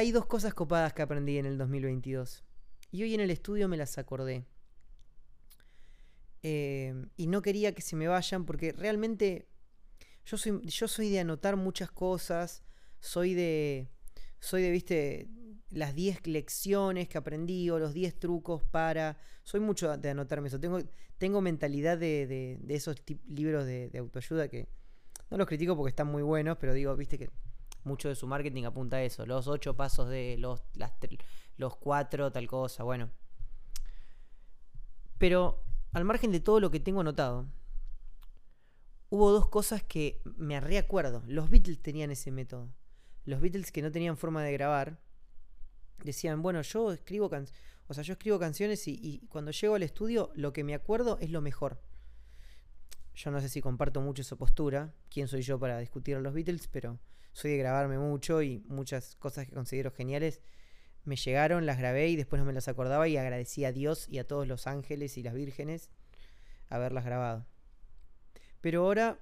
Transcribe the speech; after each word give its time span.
hay 0.00 0.12
dos 0.12 0.24
cosas 0.24 0.54
copadas 0.54 0.94
que 0.94 1.02
aprendí 1.02 1.36
en 1.36 1.44
el 1.44 1.58
2022. 1.58 2.42
Y 2.90 3.02
hoy 3.02 3.14
en 3.14 3.20
el 3.20 3.30
estudio 3.30 3.68
me 3.68 3.76
las 3.76 3.98
acordé. 3.98 4.46
Eh, 6.42 6.94
y 7.18 7.26
no 7.26 7.42
quería 7.42 7.74
que 7.74 7.82
se 7.82 7.96
me 7.96 8.08
vayan 8.08 8.46
porque 8.46 8.72
realmente 8.72 9.46
yo 10.24 10.38
soy, 10.38 10.58
yo 10.64 10.88
soy 10.88 11.10
de 11.10 11.20
anotar 11.20 11.56
muchas 11.56 11.90
cosas. 11.90 12.62
Soy 12.98 13.34
de, 13.34 13.90
soy 14.38 14.62
de, 14.62 14.70
viste, 14.70 15.28
las 15.68 15.94
10 15.94 16.26
lecciones 16.26 17.06
que 17.08 17.18
aprendí 17.18 17.68
o 17.68 17.78
los 17.78 17.92
10 17.92 18.18
trucos 18.18 18.64
para... 18.64 19.18
Soy 19.44 19.60
mucho 19.60 19.94
de 19.98 20.08
anotarme 20.08 20.48
eso. 20.48 20.58
Tengo, 20.58 20.80
tengo 21.18 21.42
mentalidad 21.42 21.98
de, 21.98 22.26
de, 22.26 22.74
esos 22.74 22.96
libros 23.28 23.66
de, 23.66 23.90
autoayuda 23.98 24.48
que 24.48 24.66
no 25.30 25.36
los 25.36 25.46
critico 25.46 25.76
porque 25.76 25.90
están 25.90 26.06
muy 26.06 26.22
buenos, 26.22 26.56
pero 26.58 26.72
digo, 26.72 26.96
viste 26.96 27.18
que 27.18 27.28
mucho 27.84 28.08
de 28.08 28.14
su 28.14 28.26
marketing 28.26 28.64
apunta 28.64 28.96
a 28.96 29.02
eso. 29.02 29.26
Los 29.26 29.48
8 29.48 29.76
pasos 29.76 30.08
de 30.08 30.36
los, 30.38 30.62
los 31.56 31.76
4, 31.76 32.32
tal 32.32 32.46
cosa, 32.46 32.82
bueno. 32.84 33.10
Pero 35.18 35.62
al 35.92 36.04
margen 36.04 36.32
de 36.32 36.40
todo 36.40 36.60
lo 36.60 36.70
que 36.70 36.80
tengo 36.80 37.00
anotado, 37.00 37.46
hubo 39.10 39.32
dos 39.32 39.48
cosas 39.48 39.82
que 39.82 40.22
me 40.24 40.60
reacuerdo. 40.60 41.22
Los 41.26 41.50
Beatles 41.50 41.82
tenían 41.82 42.10
ese 42.10 42.30
método. 42.30 42.72
Los 43.24 43.40
Beatles 43.40 43.70
que 43.72 43.82
no 43.82 43.92
tenían 43.92 44.16
forma 44.16 44.42
de 44.42 44.52
grabar, 44.52 45.00
decían, 46.04 46.42
bueno, 46.42 46.62
yo 46.62 46.92
escribo 46.92 47.28
canciones, 47.28 47.60
o 47.86 47.94
sea, 47.94 48.04
yo 48.04 48.12
escribo 48.12 48.38
canciones 48.38 48.86
y, 48.86 49.26
cuando 49.28 49.50
llego 49.50 49.74
al 49.74 49.82
estudio 49.82 50.30
lo 50.34 50.52
que 50.52 50.64
me 50.64 50.74
acuerdo 50.74 51.18
es 51.20 51.30
lo 51.30 51.40
mejor. 51.40 51.80
Yo 53.14 53.30
no 53.30 53.40
sé 53.40 53.48
si 53.48 53.60
comparto 53.60 54.00
mucho 54.00 54.22
esa 54.22 54.36
postura, 54.36 54.94
quién 55.10 55.28
soy 55.28 55.42
yo 55.42 55.58
para 55.58 55.78
discutir 55.78 56.16
a 56.16 56.20
los 56.20 56.32
Beatles, 56.32 56.68
pero 56.68 56.98
soy 57.32 57.52
de 57.52 57.58
grabarme 57.58 57.98
mucho 57.98 58.42
y 58.42 58.64
muchas 58.68 59.16
cosas 59.16 59.46
que 59.46 59.52
considero 59.52 59.90
geniales 59.90 60.40
me 61.04 61.16
llegaron, 61.16 61.66
las 61.66 61.78
grabé 61.78 62.08
y 62.08 62.16
después 62.16 62.40
no 62.40 62.46
me 62.46 62.52
las 62.52 62.68
acordaba 62.68 63.08
y 63.08 63.16
agradecí 63.16 63.64
a 63.64 63.72
Dios 63.72 64.06
y 64.08 64.18
a 64.18 64.26
todos 64.26 64.46
los 64.46 64.66
ángeles 64.66 65.16
y 65.16 65.22
las 65.22 65.34
vírgenes 65.34 65.90
haberlas 66.68 67.04
grabado. 67.04 67.46
Pero 68.60 68.84
ahora 68.84 69.18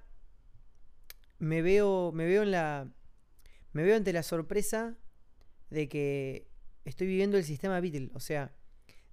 me 1.39 1.61
veo, 1.61 2.11
me 2.13 2.25
veo 2.25 2.43
en 2.43 2.51
la, 2.51 2.91
me 3.71 3.83
veo 3.83 3.95
ante 3.95 4.13
la 4.13 4.23
sorpresa 4.23 4.97
de 5.69 5.87
que 5.87 6.47
estoy 6.85 7.07
viviendo 7.07 7.37
el 7.37 7.43
sistema 7.43 7.79
Beatle. 7.79 8.11
O 8.13 8.19
sea, 8.19 8.53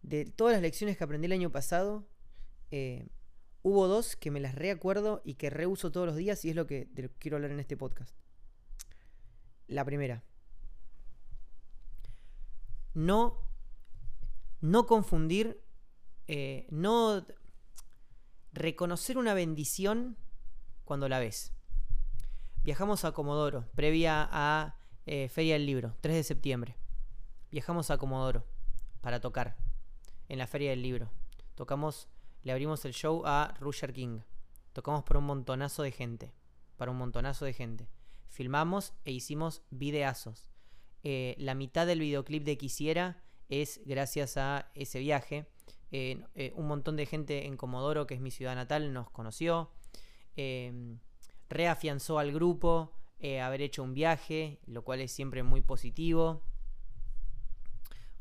de 0.02 0.24
todas 0.24 0.54
las 0.54 0.62
lecciones 0.62 0.96
que 0.96 1.04
aprendí 1.04 1.26
el 1.26 1.32
año 1.32 1.50
pasado, 1.50 2.08
eh, 2.70 3.06
hubo 3.62 3.86
dos 3.86 4.16
que 4.16 4.30
me 4.30 4.40
las 4.40 4.54
reacuerdo 4.54 5.22
y 5.24 5.34
que 5.34 5.50
reuso 5.50 5.92
todos 5.92 6.06
los 6.06 6.16
días 6.16 6.44
y 6.44 6.50
es 6.50 6.56
lo 6.56 6.66
que, 6.66 6.88
quiero 7.18 7.36
hablar 7.36 7.52
en 7.52 7.60
este 7.60 7.76
podcast. 7.76 8.14
La 9.68 9.84
primera. 9.84 10.22
No, 12.94 13.38
no 14.60 14.86
confundir, 14.86 15.62
eh, 16.28 16.66
no 16.70 17.26
reconocer 18.52 19.18
una 19.18 19.34
bendición 19.34 20.16
cuando 20.84 21.08
la 21.08 21.18
ves. 21.18 21.52
Viajamos 22.62 23.04
a 23.04 23.12
Comodoro, 23.12 23.68
previa 23.74 24.28
a 24.30 24.76
eh, 25.04 25.28
Feria 25.28 25.54
del 25.54 25.66
Libro, 25.66 25.94
3 26.00 26.16
de 26.16 26.24
septiembre 26.24 26.76
viajamos 27.56 27.90
a 27.90 27.96
Comodoro 27.96 28.44
para 29.00 29.20
tocar 29.20 29.56
en 30.28 30.38
la 30.38 30.46
Feria 30.46 30.70
del 30.70 30.82
Libro. 30.82 31.10
Tocamos, 31.54 32.08
le 32.42 32.52
abrimos 32.52 32.84
el 32.84 32.92
show 32.92 33.22
a 33.24 33.54
Roger 33.60 33.92
King. 33.94 34.20
Tocamos 34.74 35.04
por 35.04 35.16
un 35.16 35.24
montonazo 35.24 35.82
de 35.82 35.90
gente. 35.90 36.34
Para 36.76 36.90
un 36.90 36.98
montonazo 36.98 37.44
de 37.46 37.54
gente. 37.54 37.88
Filmamos 38.28 38.92
e 39.04 39.12
hicimos 39.12 39.62
videazos. 39.70 40.50
Eh, 41.02 41.36
la 41.38 41.54
mitad 41.54 41.86
del 41.86 42.00
videoclip 42.00 42.44
de 42.44 42.58
Quisiera 42.58 43.22
es 43.48 43.80
gracias 43.84 44.36
a 44.36 44.70
ese 44.74 44.98
viaje. 44.98 45.46
Eh, 45.92 46.24
eh, 46.34 46.52
un 46.56 46.66
montón 46.66 46.96
de 46.96 47.06
gente 47.06 47.46
en 47.46 47.56
Comodoro, 47.56 48.06
que 48.06 48.14
es 48.14 48.20
mi 48.20 48.30
ciudad 48.30 48.54
natal, 48.54 48.92
nos 48.92 49.10
conoció. 49.10 49.70
reafianzó 51.48 52.18
al 52.18 52.32
grupo 52.32 52.92
haber 53.42 53.62
hecho 53.62 53.82
un 53.82 53.94
viaje, 53.94 54.60
lo 54.66 54.82
cual 54.82 55.00
es 55.00 55.10
siempre 55.10 55.42
muy 55.42 55.60
positivo 55.60 56.42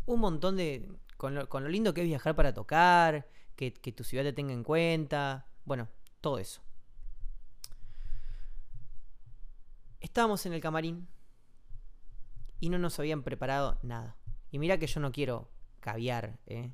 un 0.06 0.19
montón 0.19 0.58
de... 0.58 0.90
Con 1.18 1.34
lo, 1.34 1.69
lindo 1.69 1.94
que 1.94 2.02
es 2.02 2.08
viajar 2.08 2.35
para 2.35 2.53
tocar, 2.53 3.28
que, 3.56 3.72
tu 3.72 4.03
ciudad 4.03 4.24
te 4.24 4.34
tenga 4.34 4.52
en 4.52 4.63
cuenta, 4.63 5.47
bueno, 5.63 5.88
todo 6.19 6.40
eso. 6.40 6.62
Estábamos 10.05 10.45
en 10.45 10.53
el 10.53 10.61
camarín 10.61 11.07
y 12.59 12.69
no 12.69 12.77
nos 12.77 12.99
habían 12.99 13.23
preparado 13.23 13.79
nada. 13.81 14.16
Y 14.51 14.59
mira 14.59 14.77
que 14.77 14.85
yo 14.85 14.99
no 14.99 15.11
quiero 15.11 15.49
caviar, 15.79 16.38
¿eh? 16.45 16.71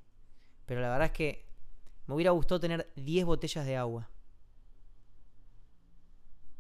Pero 0.66 0.82
la 0.82 0.90
verdad 0.90 1.06
es 1.06 1.12
que 1.14 1.46
me 2.08 2.16
hubiera 2.16 2.32
gustado 2.32 2.60
tener 2.60 2.92
10 2.98 3.24
botellas 3.24 3.66
de 3.66 3.78
agua. 3.78 4.10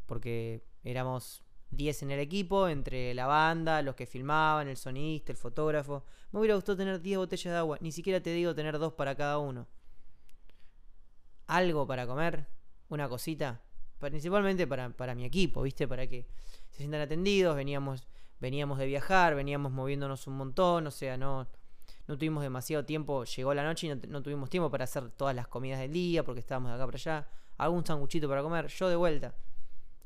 Porque 0.05 0.63
éramos 0.85 1.43
10 1.71 2.03
en 2.03 2.11
el 2.11 2.19
equipo, 2.19 2.69
entre 2.69 3.13
la 3.15 3.27
banda, 3.27 3.81
los 3.81 3.95
que 3.95 4.05
filmaban, 4.05 4.69
el 4.69 4.77
sonista, 4.77 5.33
el 5.33 5.37
fotógrafo. 5.37 6.05
Me 6.31 6.39
hubiera 6.39 6.55
gustado 6.55 6.77
tener 6.77 7.01
10 7.01 7.17
botellas 7.17 7.51
de 7.51 7.57
agua, 7.57 7.79
ni 7.81 7.91
siquiera 7.91 8.21
te 8.21 8.29
digo 8.29 8.55
tener 8.55 8.79
dos 8.79 8.93
para 8.93 9.13
cada 9.15 9.39
uno. 9.39 9.67
Algo 11.47 11.85
para 11.85 12.07
comer, 12.07 12.47
una 12.87 13.09
cosita, 13.09 13.61
principalmente 13.99 14.65
para, 14.65 14.89
para 14.91 15.15
mi 15.15 15.25
equipo, 15.25 15.63
¿viste? 15.63 15.85
Para 15.85 16.07
que 16.07 16.29
se 16.71 16.79
sientan 16.79 17.01
atendidos, 17.01 17.55
veníamos, 17.55 18.07
veníamos 18.39 18.79
de 18.79 18.87
viajar, 18.87 19.35
veníamos 19.35 19.71
moviéndonos 19.71 20.27
un 20.27 20.37
montón, 20.37 20.87
o 20.87 20.91
sea, 20.91 21.17
no, 21.17 21.47
no 22.07 22.17
tuvimos 22.17 22.43
demasiado 22.43 22.83
tiempo, 22.85 23.23
llegó 23.23 23.53
la 23.53 23.63
noche 23.63 23.87
y 23.87 23.89
no, 23.89 23.99
no 24.07 24.21
tuvimos 24.21 24.49
tiempo 24.49 24.69
para 24.71 24.85
hacer 24.85 25.09
todas 25.11 25.35
las 25.35 25.47
comidas 25.47 25.79
del 25.79 25.93
día, 25.93 26.23
porque 26.23 26.39
estábamos 26.39 26.71
de 26.71 26.75
acá 26.75 26.85
para 26.85 26.97
allá. 26.97 27.27
Algún 27.57 27.85
sanguchito 27.85 28.27
para 28.27 28.41
comer, 28.41 28.67
yo 28.67 28.89
de 28.89 28.95
vuelta 28.95 29.35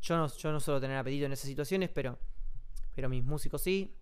yo 0.06 0.18
no, 0.18 0.28
yo 0.28 0.52
no 0.52 0.60
suelo 0.60 0.80
tener 0.80 0.98
apetito 0.98 1.26
en 1.26 1.32
esas 1.32 1.48
situaciones, 1.48 1.90
pero, 1.90 2.20
pero 2.94 3.10
mis 3.10 3.24
músicos 3.24 3.62
sí. 3.62 3.98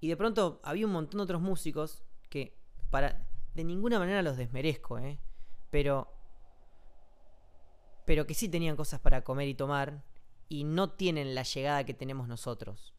Y 0.00 0.08
de 0.08 0.16
pronto 0.16 0.60
había 0.62 0.86
un 0.86 0.92
montón 0.92 1.18
de 1.18 1.24
otros 1.24 1.40
músicos 1.40 2.04
que 2.28 2.54
para 2.90 3.26
de 3.54 3.64
ninguna 3.64 3.98
manera 3.98 4.22
los 4.22 4.36
desmerezco, 4.36 4.98
¿eh? 4.98 5.18
pero 5.70 6.15
pero 8.06 8.26
que 8.26 8.32
sí 8.32 8.48
tenían 8.48 8.76
cosas 8.76 9.00
para 9.00 9.22
comer 9.22 9.48
y 9.48 9.54
tomar 9.54 10.02
y 10.48 10.64
no 10.64 10.92
tienen 10.92 11.34
la 11.34 11.42
llegada 11.42 11.84
que 11.84 11.92
tenemos 11.92 12.28
nosotros. 12.28 12.94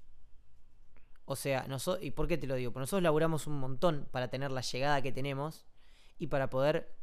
O 1.26 1.36
sea, 1.36 1.66
nosotros, 1.68 2.06
¿y 2.06 2.12
por 2.12 2.28
qué 2.28 2.38
te 2.38 2.46
lo 2.46 2.56
digo? 2.56 2.72
Porque 2.72 2.84
nosotros 2.84 3.04
laburamos 3.04 3.48
un 3.48 3.60
montón 3.60 4.08
para 4.12 4.30
tener 4.30 4.52
la 4.52 4.62
llegada 4.62 5.02
que 5.02 5.12
tenemos 5.12 5.66
y 6.20 6.28
para 6.28 6.50
poder 6.50 6.96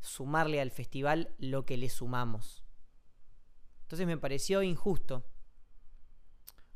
sumarle 0.00 0.60
al 0.60 0.70
festival 0.70 1.34
lo 1.38 1.64
que 1.64 1.76
le 1.76 1.88
sumamos. 1.88 2.62
Entonces 3.82 4.06
me 4.06 4.18
pareció 4.18 4.62
injusto. 4.62 5.24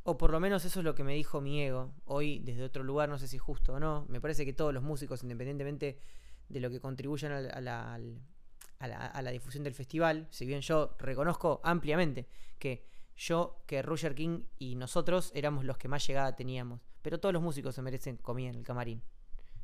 O 0.03 0.17
por 0.17 0.31
lo 0.31 0.41
menos 0.41 0.65
eso 0.65 0.81
es 0.81 0.85
lo 0.85 0.95
que 0.95 1.05
me 1.05 1.15
dijo 1.15 1.43
mi 1.43 1.61
ego. 1.63 1.93
Hoy, 2.07 2.39
desde 2.39 2.65
otro 2.65 2.83
lugar, 2.83 3.09
no 3.11 3.19
sé 3.19 3.29
si 3.29 3.37
es 3.37 3.43
justo 3.43 3.75
o 3.75 3.81
no. 3.81 4.07
Me 4.09 4.21
parece 4.21 4.47
que 4.47 4.55
todos 4.55 4.73
los 4.73 4.83
músicos, 4.83 5.23
independientemente 5.23 5.99
de 6.49 6.61
lo 6.61 6.71
que 6.71 6.81
contribuyan 6.81 7.33
a 8.81 9.23
la, 9.23 9.31
difusión 9.31 9.63
del 9.63 9.75
festival, 9.75 10.27
si 10.31 10.47
bien 10.47 10.63
yo 10.63 10.97
reconozco 10.99 11.61
ampliamente 11.63 12.27
que 12.59 12.87
yo, 13.15 13.63
que 13.67 13.83
Roger 13.83 14.15
King 14.15 14.45
y 14.59 14.75
nosotros 14.77 15.31
éramos 15.35 15.67
los 15.67 15.77
que 15.77 15.89
más 15.89 16.07
llegada 16.07 16.35
teníamos. 16.35 16.81
Pero 17.03 17.21
todos 17.21 17.35
los 17.35 17.43
músicos 17.43 17.75
se 17.75 17.83
merecen 17.83 18.17
comida 18.17 18.49
en 18.49 18.57
el 18.57 18.65
camarín. 18.65 19.03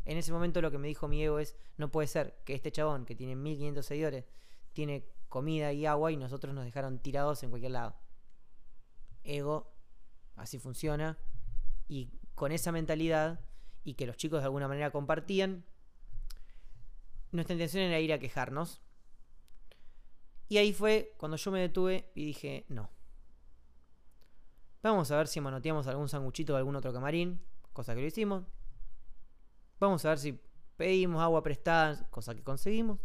En 0.04 0.18
ese 0.18 0.32
momento 0.32 0.60
lo 0.60 0.70
que 0.70 0.78
me 0.78 0.88
dijo 0.88 1.08
mi 1.08 1.22
ego 1.22 1.38
es, 1.38 1.56
no 1.78 1.90
puede 1.90 2.08
ser 2.08 2.36
que 2.44 2.54
este 2.54 2.70
chabón 2.70 3.06
que 3.06 3.14
tiene 3.14 3.34
1500 3.34 3.84
seguidores 3.84 4.24
tiene 4.74 5.08
comida 5.30 5.72
y 5.72 5.86
agua 5.86 6.12
y 6.12 6.16
nosotros 6.18 6.54
nos 6.54 6.64
dejaron 6.64 6.98
tirados 6.98 7.42
en 7.42 7.50
cualquier 7.50 7.72
lado. 7.72 7.96
Ego, 9.24 9.72
así 10.36 10.58
funciona. 10.58 11.18
Y 11.88 12.10
con 12.34 12.52
esa 12.52 12.70
mentalidad 12.70 13.40
y 13.82 13.94
que 13.94 14.06
los 14.06 14.18
chicos 14.18 14.40
de 14.40 14.44
alguna 14.44 14.68
manera 14.68 14.90
compartían, 14.90 15.64
nuestra 17.32 17.54
intención 17.54 17.84
era 17.84 17.98
ir 17.98 18.12
a 18.12 18.18
quejarnos. 18.18 18.82
Y 20.48 20.58
ahí 20.58 20.72
fue 20.72 21.14
cuando 21.16 21.36
yo 21.36 21.50
me 21.50 21.60
detuve 21.60 22.10
y 22.14 22.24
dije, 22.24 22.66
no. 22.68 22.90
Vamos 24.82 25.10
a 25.10 25.16
ver 25.16 25.26
si 25.26 25.40
manoteamos 25.40 25.86
algún 25.86 26.08
sanguchito 26.08 26.52
de 26.52 26.58
algún 26.58 26.76
otro 26.76 26.92
camarín, 26.92 27.40
cosa 27.72 27.94
que 27.94 28.00
lo 28.00 28.06
hicimos. 28.06 28.44
Vamos 29.80 30.04
a 30.04 30.10
ver 30.10 30.18
si 30.18 30.40
pedimos 30.76 31.22
agua 31.22 31.42
prestada, 31.42 32.08
cosa 32.10 32.34
que 32.34 32.42
conseguimos 32.42 33.00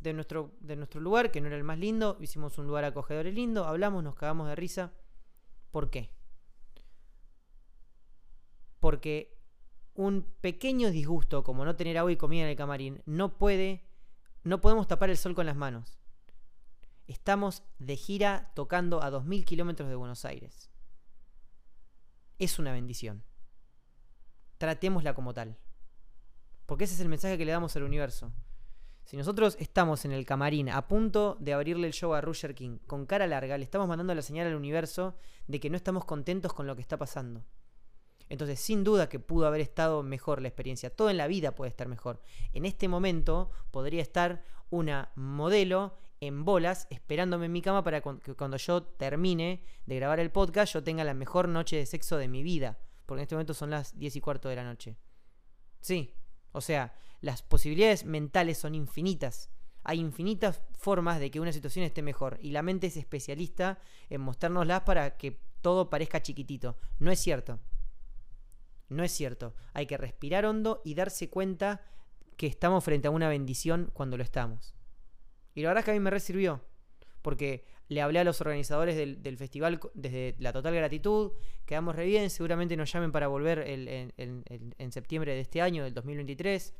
de 0.00 0.12
nuestro, 0.12 0.54
de 0.60 0.76
nuestro 0.76 1.00
lugar, 1.00 1.30
que 1.30 1.40
no 1.40 1.46
era 1.46 1.56
el 1.56 1.64
más 1.64 1.78
lindo, 1.78 2.16
hicimos 2.20 2.58
un 2.58 2.66
lugar 2.66 2.84
acogedor 2.84 3.26
y 3.26 3.32
lindo, 3.32 3.64
hablamos, 3.64 4.02
nos 4.02 4.14
cagamos 4.14 4.48
de 4.48 4.56
risa. 4.56 4.92
¿Por 5.70 5.90
qué? 5.90 6.10
Porque 8.80 9.38
un 9.94 10.26
pequeño 10.40 10.90
disgusto, 10.90 11.44
como 11.44 11.64
no 11.64 11.76
tener 11.76 11.98
agua 11.98 12.12
y 12.12 12.16
comida 12.16 12.44
en 12.44 12.48
el 12.48 12.56
camarín, 12.56 13.02
no 13.04 13.36
puede, 13.36 13.84
no 14.42 14.60
podemos 14.60 14.88
tapar 14.88 15.10
el 15.10 15.16
sol 15.16 15.34
con 15.34 15.46
las 15.46 15.56
manos. 15.56 15.98
Estamos 17.06 17.62
de 17.78 17.96
gira 17.96 18.52
tocando 18.54 19.02
a 19.02 19.10
2.000 19.10 19.44
kilómetros 19.44 19.88
de 19.88 19.96
Buenos 19.96 20.24
Aires. 20.24 20.70
es 22.38 22.58
una 22.58 22.72
bendición. 22.72 23.22
Tratémosla 24.56 25.14
como 25.14 25.34
tal. 25.34 25.58
Porque 26.64 26.84
ese 26.84 26.94
es 26.94 27.00
el 27.00 27.08
mensaje 27.08 27.36
que 27.36 27.44
le 27.44 27.52
damos 27.52 27.74
al 27.76 27.82
universo. 27.82 28.32
Si 29.04 29.16
nosotros 29.16 29.56
estamos 29.58 30.04
en 30.04 30.12
el 30.12 30.24
camarín 30.24 30.68
a 30.68 30.86
punto 30.86 31.36
de 31.40 31.52
abrirle 31.52 31.88
el 31.88 31.92
show 31.92 32.14
a 32.14 32.20
Roger 32.20 32.54
King 32.54 32.78
con 32.86 33.06
cara 33.06 33.26
larga, 33.26 33.58
le 33.58 33.64
estamos 33.64 33.88
mandando 33.88 34.14
la 34.14 34.22
señal 34.22 34.46
al 34.46 34.54
universo 34.54 35.16
de 35.48 35.58
que 35.58 35.68
no 35.68 35.76
estamos 35.76 36.04
contentos 36.04 36.52
con 36.52 36.66
lo 36.66 36.76
que 36.76 36.82
está 36.82 36.96
pasando. 36.96 37.44
Entonces, 38.30 38.60
sin 38.60 38.84
duda 38.84 39.08
que 39.08 39.18
pudo 39.18 39.46
haber 39.46 39.60
estado 39.60 40.02
mejor 40.04 40.40
la 40.40 40.48
experiencia. 40.48 40.88
Todo 40.88 41.10
en 41.10 41.16
la 41.16 41.26
vida 41.26 41.54
puede 41.54 41.68
estar 41.68 41.88
mejor. 41.88 42.22
En 42.52 42.64
este 42.64 42.88
momento 42.88 43.50
podría 43.72 44.00
estar 44.00 44.44
una 44.70 45.10
modelo 45.16 45.98
en 46.20 46.44
bolas 46.44 46.86
esperándome 46.90 47.46
en 47.46 47.52
mi 47.52 47.60
cama 47.60 47.82
para 47.82 48.00
que 48.00 48.34
cuando 48.34 48.56
yo 48.56 48.84
termine 48.84 49.64
de 49.84 49.96
grabar 49.96 50.20
el 50.20 50.30
podcast 50.30 50.74
yo 50.74 50.84
tenga 50.84 51.02
la 51.02 51.14
mejor 51.14 51.48
noche 51.48 51.76
de 51.76 51.86
sexo 51.86 52.18
de 52.18 52.28
mi 52.28 52.44
vida. 52.44 52.78
Porque 53.04 53.20
en 53.20 53.22
este 53.24 53.34
momento 53.34 53.52
son 53.52 53.70
las 53.70 53.98
10 53.98 54.16
y 54.16 54.20
cuarto 54.20 54.48
de 54.48 54.56
la 54.56 54.64
noche. 54.64 54.96
Sí, 55.80 56.14
o 56.52 56.60
sea, 56.60 56.94
las 57.20 57.42
posibilidades 57.42 58.04
mentales 58.04 58.58
son 58.58 58.76
infinitas. 58.76 59.50
Hay 59.82 59.98
infinitas 59.98 60.62
formas 60.78 61.18
de 61.18 61.32
que 61.32 61.40
una 61.40 61.52
situación 61.52 61.84
esté 61.84 62.02
mejor 62.02 62.38
y 62.40 62.52
la 62.52 62.62
mente 62.62 62.86
es 62.86 62.96
especialista 62.96 63.80
en 64.08 64.20
mostrárnoslas 64.20 64.82
para 64.82 65.16
que 65.16 65.40
todo 65.62 65.90
parezca 65.90 66.22
chiquitito. 66.22 66.76
No 67.00 67.10
es 67.10 67.18
cierto. 67.18 67.58
No 68.90 69.02
es 69.02 69.12
cierto. 69.12 69.54
Hay 69.72 69.86
que 69.86 69.96
respirar 69.96 70.44
hondo 70.44 70.82
y 70.84 70.94
darse 70.94 71.30
cuenta 71.30 71.82
que 72.36 72.46
estamos 72.46 72.84
frente 72.84 73.08
a 73.08 73.10
una 73.10 73.28
bendición 73.28 73.90
cuando 73.94 74.16
lo 74.16 74.22
estamos. 74.22 74.74
Y 75.54 75.62
la 75.62 75.68
verdad 75.68 75.80
es 75.80 75.84
que 75.86 75.90
a 75.92 75.94
mí 75.94 76.00
me 76.00 76.10
resirvió. 76.10 76.62
Porque 77.22 77.64
le 77.88 78.02
hablé 78.02 78.18
a 78.18 78.24
los 78.24 78.40
organizadores 78.40 78.96
del, 78.96 79.36
festival 79.36 79.80
desde 79.94 80.34
la 80.38 80.52
total 80.52 80.74
gratitud. 80.74 81.32
Quedamos 81.64 81.96
re 81.96 82.04
bien. 82.04 82.28
Seguramente 82.28 82.76
nos 82.76 82.92
llamen 82.92 83.12
para 83.12 83.28
volver 83.28 83.64
en 83.66 84.92
septiembre 84.92 85.34
de 85.34 85.40
este 85.40 85.62
año, 85.62 85.84
del 85.84 85.94
2023. 85.94 86.74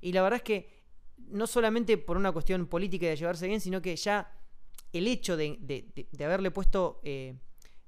Y 0.00 0.12
la 0.12 0.22
verdad 0.22 0.38
es 0.38 0.42
que 0.42 0.82
no 1.18 1.46
solamente 1.46 1.98
por 1.98 2.16
una 2.16 2.32
cuestión 2.32 2.66
política 2.66 3.06
de 3.06 3.16
llevarse 3.16 3.46
bien, 3.46 3.60
sino 3.60 3.80
que 3.82 3.96
ya 3.96 4.30
el 4.92 5.06
hecho 5.08 5.36
de, 5.36 6.06
haberle 6.20 6.50
puesto 6.50 7.00
eh, 7.02 7.36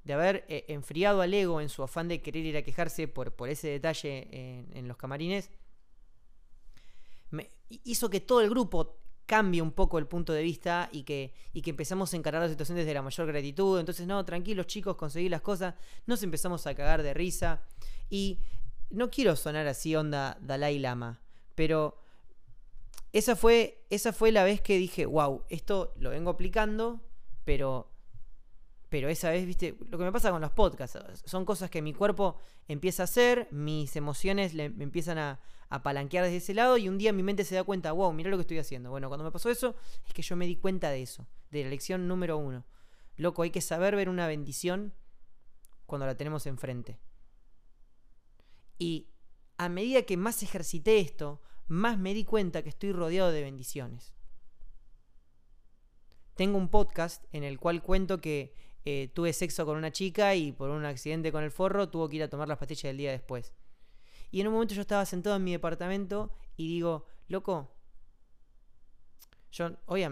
de 0.05 0.13
haber 0.13 0.45
eh, 0.49 0.67
enfriado 0.69 1.21
al 1.21 1.33
ego 1.35 1.61
en 1.61 1.69
su 1.69 1.83
afán 1.83 2.09
de 2.09 2.21
querer 2.21 2.45
ir 2.45 2.57
a 2.57 2.63
quejarse 2.63 3.09
por, 3.09 3.33
ese 3.49 3.69
detalle 3.69 4.29
en, 4.73 4.87
los 4.87 4.97
camarines, 4.97 5.51
me 7.31 7.51
hizo 7.69 8.11
que 8.11 8.21
todo 8.21 8.41
el 8.41 8.51
grupo 8.51 8.99
cambie 9.27 9.63
un 9.63 9.73
poco 9.73 9.99
el 9.99 10.07
punto 10.07 10.33
de 10.33 10.43
vista 10.43 10.91
y 10.93 11.05
que, 11.05 11.33
y 11.53 11.63
que 11.63 11.71
empezamos 11.71 12.13
a 12.13 12.17
encarar 12.17 12.43
la 12.43 12.49
situación 12.49 12.77
desde 12.77 12.93
la 12.93 13.03
mayor 13.03 13.27
gratitud. 13.27 13.81
Entonces, 13.81 14.07
no, 14.07 14.23
tranquilos 14.25 14.67
chicos, 14.67 14.97
conseguí 14.97 15.29
las 15.29 15.41
cosas, 15.41 15.75
nos 16.07 16.23
empezamos 16.23 16.67
a 16.67 16.75
cagar 16.75 17.03
de 17.03 17.15
risa. 17.15 17.63
Y 18.11 18.41
no 18.91 19.11
quiero 19.11 19.35
sonar 19.37 19.67
así 19.67 19.97
onda 19.97 20.37
Dalai 20.41 20.79
Lama, 20.79 21.21
pero 21.55 21.99
esa 23.13 23.37
fue, 23.37 23.85
esa 23.91 24.13
fue 24.13 24.33
la 24.33 24.45
vez 24.45 24.61
que 24.61 24.77
dije, 24.77 25.07
wow, 25.07 25.45
esto 25.49 25.95
lo 25.97 26.11
vengo 26.11 26.31
aplicando, 26.31 27.01
pero 27.45 27.94
pero 28.95 29.09
esa 29.09 29.31
vez, 29.31 29.45
viste, 29.45 29.77
lo 29.91 29.99
que 29.99 30.05
me 30.05 30.13
pasa 30.13 30.31
con 30.31 30.41
los 30.41 30.53
podcasts, 30.53 31.25
son 31.25 31.45
cosas 31.45 31.69
que 31.69 31.83
mi 31.83 31.93
cuerpo 31.93 32.37
empieza 32.69 33.03
a 33.03 33.11
hacer, 33.11 33.49
mis 33.51 33.97
emociones 33.97 34.55
me 34.55 34.67
empiezan 34.85 35.19
a, 35.19 35.41
a 35.69 35.83
palanquear 35.83 36.23
desde 36.23 36.37
ese 36.37 36.55
lado 36.55 36.79
y 36.79 36.89
un 36.89 36.97
día 36.97 37.13
mi 37.13 37.25
mente 37.25 37.43
se 37.43 37.57
da 37.57 37.65
cuenta, 37.65 37.91
wow, 37.91 38.13
mira 38.13 38.31
lo 38.31 38.37
que 38.37 38.43
estoy 38.43 38.59
haciendo. 38.59 38.91
Bueno, 38.91 39.09
cuando 39.09 39.25
me 39.25 39.33
pasó 39.33 39.51
eso, 39.51 39.75
es 40.07 40.15
que 40.15 40.23
yo 40.23 40.37
me 40.37 40.47
di 40.47 40.55
cuenta 40.55 40.91
de 40.91 41.03
eso, 41.03 41.27
de 41.51 41.65
la 41.65 41.71
lección 41.71 42.07
número 42.07 42.39
uno. 42.39 42.65
Loco, 43.17 43.43
hay 43.43 43.51
que 43.51 43.61
saber 43.61 43.97
ver 43.97 44.09
una 44.09 44.29
bendición 44.29 44.95
cuando 45.87 46.07
la 46.07 46.17
tenemos 46.17 46.47
enfrente. 46.47 47.01
Y 48.79 49.09
a 49.57 49.69
medida 49.69 50.03
que 50.03 50.17
más 50.17 50.41
ejercité 50.45 51.01
esto, 51.01 51.43
más 51.67 51.99
me 51.99 52.15
di 52.15 52.25
cuenta 52.25 52.63
que 52.63 52.69
estoy 52.69 52.93
rodeado 52.93 53.33
de 53.33 53.43
bendiciones. 53.43 54.15
Tengo 56.37 56.59
un 56.59 56.69
podcast 56.69 57.25
en 57.33 57.43
el 57.43 57.59
cual 57.59 57.83
cuento 57.83 58.21
que 58.21 58.55
eh, 58.85 59.11
tuve 59.15 59.33
sexo 59.33 59.65
con 59.65 59.77
una 59.77 59.91
chica 59.91 60.35
y 60.35 60.53
por 60.53 60.71
un 60.71 60.85
accidente 60.85 61.33
con 61.33 61.43
el 61.43 61.51
forro 61.51 61.89
tuvo 61.89 62.09
que 62.09 62.17
ir 62.17 62.23
a 62.23 62.29
tomar 62.29 62.49
las 62.49 62.59
pastillas 62.59 62.85
del 62.85 62.99
día 62.99 63.11
después. 63.11 63.53
Y 64.31 64.41
en 64.41 64.49
un 64.49 64.55
momento 64.55 64.75
yo 64.75 64.81
estaba 64.81 65.07
sentado 65.07 65.37
en 65.37 65.45
mi 65.45 65.53
departamento 65.53 66.33
y 66.57 66.69
digo, 66.69 67.07
loco, 67.29 67.71
yo, 69.53 69.71
oye, 69.87 70.11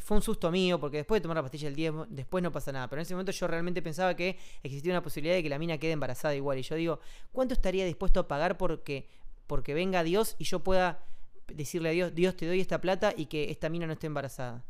fue 0.00 0.16
un 0.16 0.22
susto 0.22 0.50
mío 0.50 0.80
porque 0.80 0.98
después 0.98 1.20
de 1.20 1.22
tomar 1.22 1.36
la 1.36 1.42
pastilla 1.42 1.68
del 1.68 1.76
día 1.76 1.92
después 2.08 2.42
no 2.42 2.50
pasa 2.50 2.72
nada. 2.72 2.88
Pero 2.88 3.00
en 3.00 3.04
ese 3.04 3.14
momento 3.14 3.32
yo 3.32 3.46
realmente 3.46 3.80
pensaba 3.80 4.16
que 4.16 4.38
existía 4.62 4.92
una 4.92 5.02
posibilidad 5.02 5.36
de 5.36 5.42
que 5.42 5.48
la 5.48 5.58
mina 5.58 5.78
quede 5.78 5.92
embarazada 5.92 6.34
igual. 6.34 6.58
Y 6.58 6.62
yo 6.62 6.74
digo, 6.74 7.00
¿cuánto 7.32 7.54
estaría 7.54 7.86
dispuesto 7.86 8.20
a 8.20 8.28
pagar 8.28 8.58
porque, 8.58 9.08
porque 9.46 9.72
venga 9.72 10.02
Dios 10.02 10.34
y 10.38 10.44
yo 10.44 10.60
pueda 10.60 11.04
decirle 11.46 11.90
a 11.90 11.92
Dios, 11.92 12.14
Dios 12.14 12.36
te 12.36 12.46
doy 12.46 12.60
esta 12.60 12.80
plata 12.80 13.14
y 13.16 13.26
que 13.26 13.50
esta 13.50 13.68
mina 13.68 13.86
no 13.86 13.92
esté 13.92 14.08
embarazada? 14.08 14.64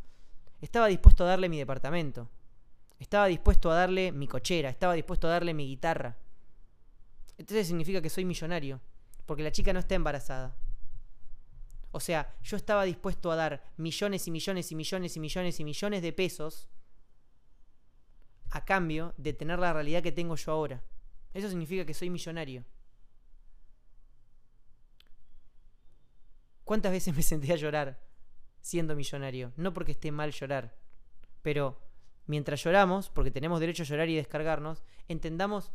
Estaba 0.60 0.88
dispuesto 0.88 1.24
a 1.24 1.28
darle 1.28 1.48
mi 1.48 1.58
departamento. 1.58 2.28
Estaba 3.04 3.26
dispuesto 3.26 3.70
a 3.70 3.74
darle 3.74 4.12
mi 4.12 4.26
cochera, 4.26 4.70
estaba 4.70 4.94
dispuesto 4.94 5.26
a 5.26 5.32
darle 5.32 5.52
mi 5.52 5.66
guitarra. 5.66 6.16
Entonces 7.36 7.66
significa 7.66 8.00
que 8.00 8.08
soy 8.08 8.24
millonario, 8.24 8.80
porque 9.26 9.42
la 9.42 9.52
chica 9.52 9.74
no 9.74 9.78
está 9.78 9.94
embarazada. 9.94 10.56
O 11.90 12.00
sea, 12.00 12.34
yo 12.42 12.56
estaba 12.56 12.84
dispuesto 12.84 13.30
a 13.30 13.36
dar 13.36 13.62
millones 13.76 14.26
y 14.26 14.30
millones 14.30 14.72
y 14.72 14.74
millones 14.74 15.16
y 15.18 15.20
millones 15.20 15.60
y 15.60 15.64
millones 15.64 16.00
de 16.00 16.12
pesos 16.14 16.66
a 18.50 18.64
cambio 18.64 19.12
de 19.18 19.34
tener 19.34 19.58
la 19.58 19.74
realidad 19.74 20.02
que 20.02 20.10
tengo 20.10 20.34
yo 20.36 20.52
ahora. 20.52 20.82
Eso 21.34 21.50
significa 21.50 21.84
que 21.84 21.92
soy 21.92 22.08
millonario. 22.08 22.64
¿Cuántas 26.64 26.90
veces 26.90 27.14
me 27.14 27.22
senté 27.22 27.52
a 27.52 27.56
llorar 27.56 28.00
siendo 28.62 28.96
millonario? 28.96 29.52
No 29.58 29.74
porque 29.74 29.92
esté 29.92 30.10
mal 30.10 30.32
llorar, 30.32 30.74
pero 31.42 31.83
mientras 32.26 32.62
lloramos, 32.62 33.10
porque 33.10 33.30
tenemos 33.30 33.60
derecho 33.60 33.82
a 33.82 33.86
llorar 33.86 34.08
y 34.08 34.16
descargarnos, 34.16 34.82
entendamos, 35.08 35.70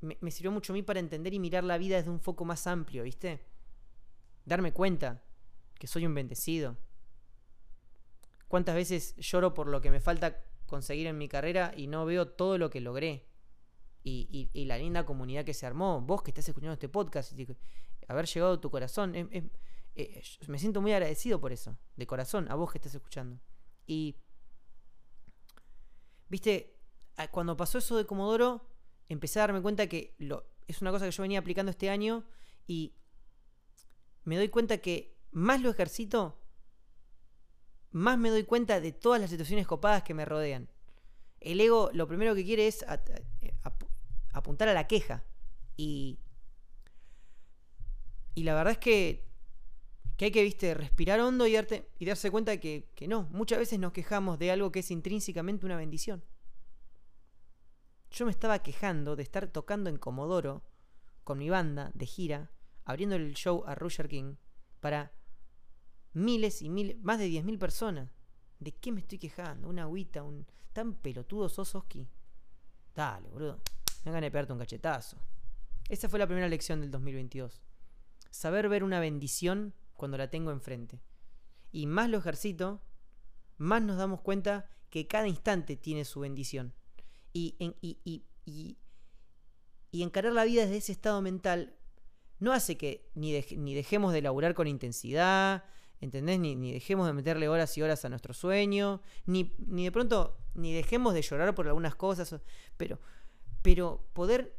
me, 0.00 0.30
sirvió 0.30 0.50
mucho 0.50 0.72
a 0.72 0.74
mí 0.74 0.82
para 0.82 1.00
entender 1.00 1.34
y 1.34 1.38
mirar 1.38 1.64
la 1.64 1.78
vida 1.78 1.96
desde 1.96 2.10
un 2.10 2.20
foco 2.20 2.44
más 2.44 2.66
amplio, 2.66 3.02
¿viste? 3.02 3.40
Darme 4.44 4.72
cuenta 4.72 5.22
que 5.78 5.86
soy 5.86 6.06
un 6.06 6.14
bendecido. 6.14 6.76
¿Cuántas 8.48 8.74
veces 8.74 9.16
lloro 9.16 9.54
por 9.54 9.68
lo 9.68 9.80
que 9.80 9.90
me 9.90 10.00
falta 10.00 10.42
conseguir 10.66 11.06
en 11.06 11.18
mi 11.18 11.28
carrera 11.28 11.72
y 11.76 11.86
no 11.86 12.04
veo 12.04 12.28
todo 12.28 12.58
lo 12.58 12.70
que 12.70 12.80
logré? 12.80 13.26
Y, 14.02 14.48
la 14.64 14.78
linda 14.78 15.04
comunidad 15.04 15.44
que 15.44 15.52
se 15.52 15.66
armó, 15.66 16.00
vos 16.00 16.22
que 16.22 16.30
estás 16.30 16.48
escuchando 16.48 16.72
este 16.72 16.88
podcast, 16.88 17.32
haber 18.08 18.26
llegado 18.26 18.54
a 18.54 18.60
tu 18.60 18.70
corazón, 18.70 19.14
eh, 19.14 20.22
me 20.46 20.58
siento 20.58 20.80
muy 20.80 20.92
agradecido 20.92 21.40
por 21.40 21.52
eso, 21.52 21.76
de 21.96 22.06
corazón, 22.06 22.50
a 22.50 22.54
vos 22.54 22.72
que 22.72 22.78
estás 22.78 22.94
escuchando. 22.94 23.38
Y 23.86 24.16
Viste, 26.30 26.78
cuando 27.32 27.56
pasó 27.56 27.78
eso 27.78 27.96
de 27.96 28.06
Comodoro, 28.06 28.66
empecé 29.08 29.40
a 29.40 29.42
darme 29.42 29.60
cuenta 29.60 29.88
que 29.88 30.14
lo, 30.18 30.46
es 30.68 30.80
una 30.80 30.92
cosa 30.92 31.04
que 31.04 31.10
yo 31.10 31.22
venía 31.22 31.40
aplicando 31.40 31.70
este 31.70 31.90
año 31.90 32.24
y 32.66 32.94
me 34.24 34.36
doy 34.36 34.48
cuenta 34.48 34.78
que 34.78 35.18
más 35.32 35.60
lo 35.60 35.70
ejercito, 35.70 36.40
más 37.90 38.16
me 38.16 38.30
doy 38.30 38.44
cuenta 38.44 38.80
de 38.80 38.92
todas 38.92 39.20
las 39.20 39.30
situaciones 39.30 39.66
copadas 39.66 40.04
que 40.04 40.14
me 40.14 40.24
rodean. 40.24 40.70
El 41.40 41.60
ego 41.60 41.90
lo 41.92 42.06
primero 42.06 42.34
que 42.34 42.44
quiere 42.44 42.68
es 42.68 42.84
apuntar 44.32 44.68
a 44.68 44.74
la 44.74 44.86
queja. 44.86 45.24
Y, 45.76 46.20
y 48.34 48.44
la 48.44 48.54
verdad 48.54 48.72
es 48.72 48.78
que, 48.78 49.29
que 50.20 50.26
hay 50.26 50.32
que, 50.32 50.42
viste, 50.42 50.74
respirar 50.74 51.18
hondo 51.20 51.46
y, 51.46 51.56
y 51.98 52.04
darse 52.04 52.30
cuenta 52.30 52.58
que, 52.58 52.90
que 52.94 53.08
no. 53.08 53.22
Muchas 53.30 53.58
veces 53.58 53.78
nos 53.78 53.94
quejamos 53.94 54.38
de 54.38 54.50
algo 54.50 54.70
que 54.70 54.80
es 54.80 54.90
intrínsecamente 54.90 55.64
una 55.64 55.78
bendición. 55.78 56.22
Yo 58.10 58.26
me 58.26 58.30
estaba 58.30 58.58
quejando 58.58 59.16
de 59.16 59.22
estar 59.22 59.46
tocando 59.46 59.88
en 59.88 59.96
Comodoro 59.96 60.62
con 61.24 61.38
mi 61.38 61.48
banda 61.48 61.90
de 61.94 62.04
gira, 62.04 62.50
abriendo 62.84 63.16
el 63.16 63.32
show 63.32 63.64
a 63.66 63.74
Roger 63.74 64.08
King 64.08 64.34
para 64.80 65.10
miles 66.12 66.60
y 66.60 66.68
miles, 66.68 66.98
más 67.00 67.18
de 67.18 67.26
10.000 67.26 67.58
personas. 67.58 68.10
¿De 68.58 68.72
qué 68.72 68.92
me 68.92 69.00
estoy 69.00 69.16
quejando? 69.16 69.70
Una 69.70 69.84
agüita, 69.84 70.22
un 70.22 70.46
tan 70.74 70.96
pelotudo 70.96 71.48
sos 71.48 71.74
Oski. 71.74 72.06
Dale, 72.94 73.30
boludo. 73.30 73.58
Me 74.04 74.12
de 74.12 74.30
pegarte 74.30 74.52
un 74.52 74.58
cachetazo. 74.58 75.16
Esa 75.88 76.10
fue 76.10 76.18
la 76.18 76.26
primera 76.26 76.46
lección 76.46 76.82
del 76.82 76.90
2022. 76.90 77.62
Saber 78.30 78.68
ver 78.68 78.84
una 78.84 79.00
bendición 79.00 79.72
cuando 80.00 80.16
la 80.16 80.30
tengo 80.30 80.50
enfrente. 80.50 81.02
Y 81.70 81.86
más 81.86 82.08
lo 82.08 82.16
ejercito, 82.16 82.80
más 83.58 83.82
nos 83.82 83.98
damos 83.98 84.22
cuenta 84.22 84.70
que 84.88 85.06
cada 85.06 85.28
instante 85.28 85.76
tiene 85.76 86.06
su 86.06 86.20
bendición 86.20 86.72
y, 87.34 87.54
y, 87.58 87.98
y, 88.02 88.78
y, 89.92 90.02
encarar 90.02 90.32
la 90.32 90.44
vida 90.44 90.62
desde 90.62 90.78
ese 90.78 90.92
estado 90.92 91.20
mental 91.20 91.76
no 92.38 92.54
hace 92.54 92.78
que 92.78 93.10
ni, 93.14 93.38
ni 93.58 93.74
dejemos 93.74 94.14
de 94.14 94.22
laburar 94.22 94.54
con 94.54 94.66
intensidad, 94.66 95.64
¿entendés? 96.00 96.40
Ni, 96.40 96.56
ni, 96.56 96.72
dejemos 96.72 97.06
de 97.06 97.12
meterle 97.12 97.50
horas 97.50 97.76
y 97.76 97.82
horas 97.82 98.02
a 98.06 98.08
nuestro 98.08 98.32
sueño, 98.32 99.02
ni, 99.26 99.54
ni 99.58 99.84
de 99.84 99.92
pronto, 99.92 100.38
ni 100.54 100.72
dejemos 100.72 101.12
de 101.12 101.20
llorar 101.20 101.54
por 101.54 101.68
algunas 101.68 101.94
cosas, 101.94 102.34
pero, 102.78 102.98
pero 103.60 104.08
poder 104.14 104.56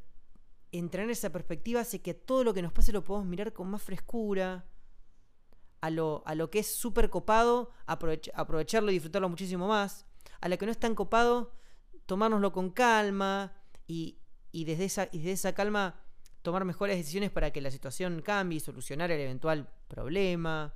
entrenar 0.72 1.10
esa 1.10 1.32
perspectiva 1.32 1.82
hace 1.82 2.00
que 2.00 2.14
todo 2.14 2.44
lo 2.44 2.54
que 2.54 2.62
nos 2.62 2.72
pase 2.72 2.94
lo 2.94 3.04
podemos 3.04 3.28
mirar 3.28 3.52
con 3.52 3.68
más 3.70 3.82
frescura, 3.82 4.71
a 5.82 5.90
lo, 5.90 6.24
a 6.26 6.36
lo 6.36 6.50
que 6.50 6.60
es 6.60 6.68
súper 6.68 7.10
copado, 7.10 7.72
aprovecharlo 7.86 8.92
y 8.92 8.94
disfrutarlo 8.94 9.28
muchísimo 9.30 9.68
más, 9.68 10.06
a 10.40 10.48
lo 10.48 10.58
que 10.58 10.66
no 10.66 10.72
es 10.72 10.80
tan 10.80 10.96
copado, 10.96 11.54
tomárnoslo 12.06 12.52
con 12.52 12.70
calma 12.70 13.54
y, 13.88 14.20
desde, 14.54 14.86
esa, 14.86 15.10
y 15.12 15.18
desde 15.18 15.32
esa 15.32 15.54
calma 15.54 16.00
tomar 16.42 16.66
mejores 16.66 16.98
decisiones 16.98 17.32
para 17.32 17.52
que 17.52 17.62
la 17.62 17.72
situación 17.72 18.22
cambie 18.22 18.58
y 18.58 18.60
solucionar 18.60 19.12
el 19.12 19.20
eventual 19.20 19.70
problema. 19.88 20.74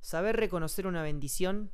Saber 0.00 0.36
reconocer 0.36 0.86
una 0.86 1.02
bendición, 1.02 1.70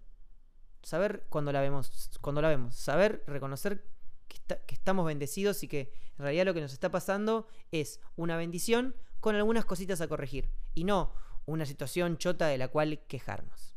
saber 0.83 1.27
cuando 1.29 1.53
la 1.53 1.61
vemos, 1.61 2.11
cuando 2.21 2.43
la 2.43 2.49
vemos, 2.49 2.77
saber 2.77 3.23
reconocer 3.27 3.85
que, 4.27 4.75
estamos 4.75 5.07
bendecidos 5.07 5.63
y 5.63 5.69
que 5.69 5.93
en 6.19 6.25
realidad 6.25 6.47
lo 6.47 6.55
que 6.55 6.61
nos 6.61 6.73
está 6.73 6.91
pasando 6.91 7.47
es 7.73 8.01
una 8.17 8.37
bendición 8.37 8.97
con 9.21 9.35
algunas 9.35 9.65
cositas 9.65 10.01
a 10.01 10.09
corregir. 10.09 10.51
Y 10.75 10.85
no 10.85 11.13
una 11.47 11.65
situación 11.67 12.19
chota 12.19 12.47
de 12.49 12.59
la 12.59 12.69
cual 12.69 13.01
quejarnos. 13.09 13.75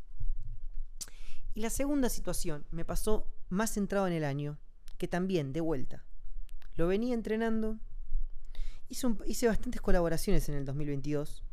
Y 1.53 1.61
la 1.61 1.69
segunda 1.69 2.09
situación 2.09 2.65
me 2.71 2.85
pasó 2.85 3.27
más 3.49 3.73
centrado 3.73 4.07
en 4.07 4.13
el 4.13 4.23
año, 4.23 4.57
que 4.97 5.07
también, 5.07 5.53
de 5.53 5.61
vuelta, 5.61 6.03
lo 6.75 6.87
venía 6.87 7.13
entrenando. 7.13 7.79
Hice, 8.87 9.07
hice 9.25 9.47
bastantes 9.47 9.81
colaboraciones 9.81 10.49
en 10.49 10.55
el 10.55 10.65
2022 10.65 11.43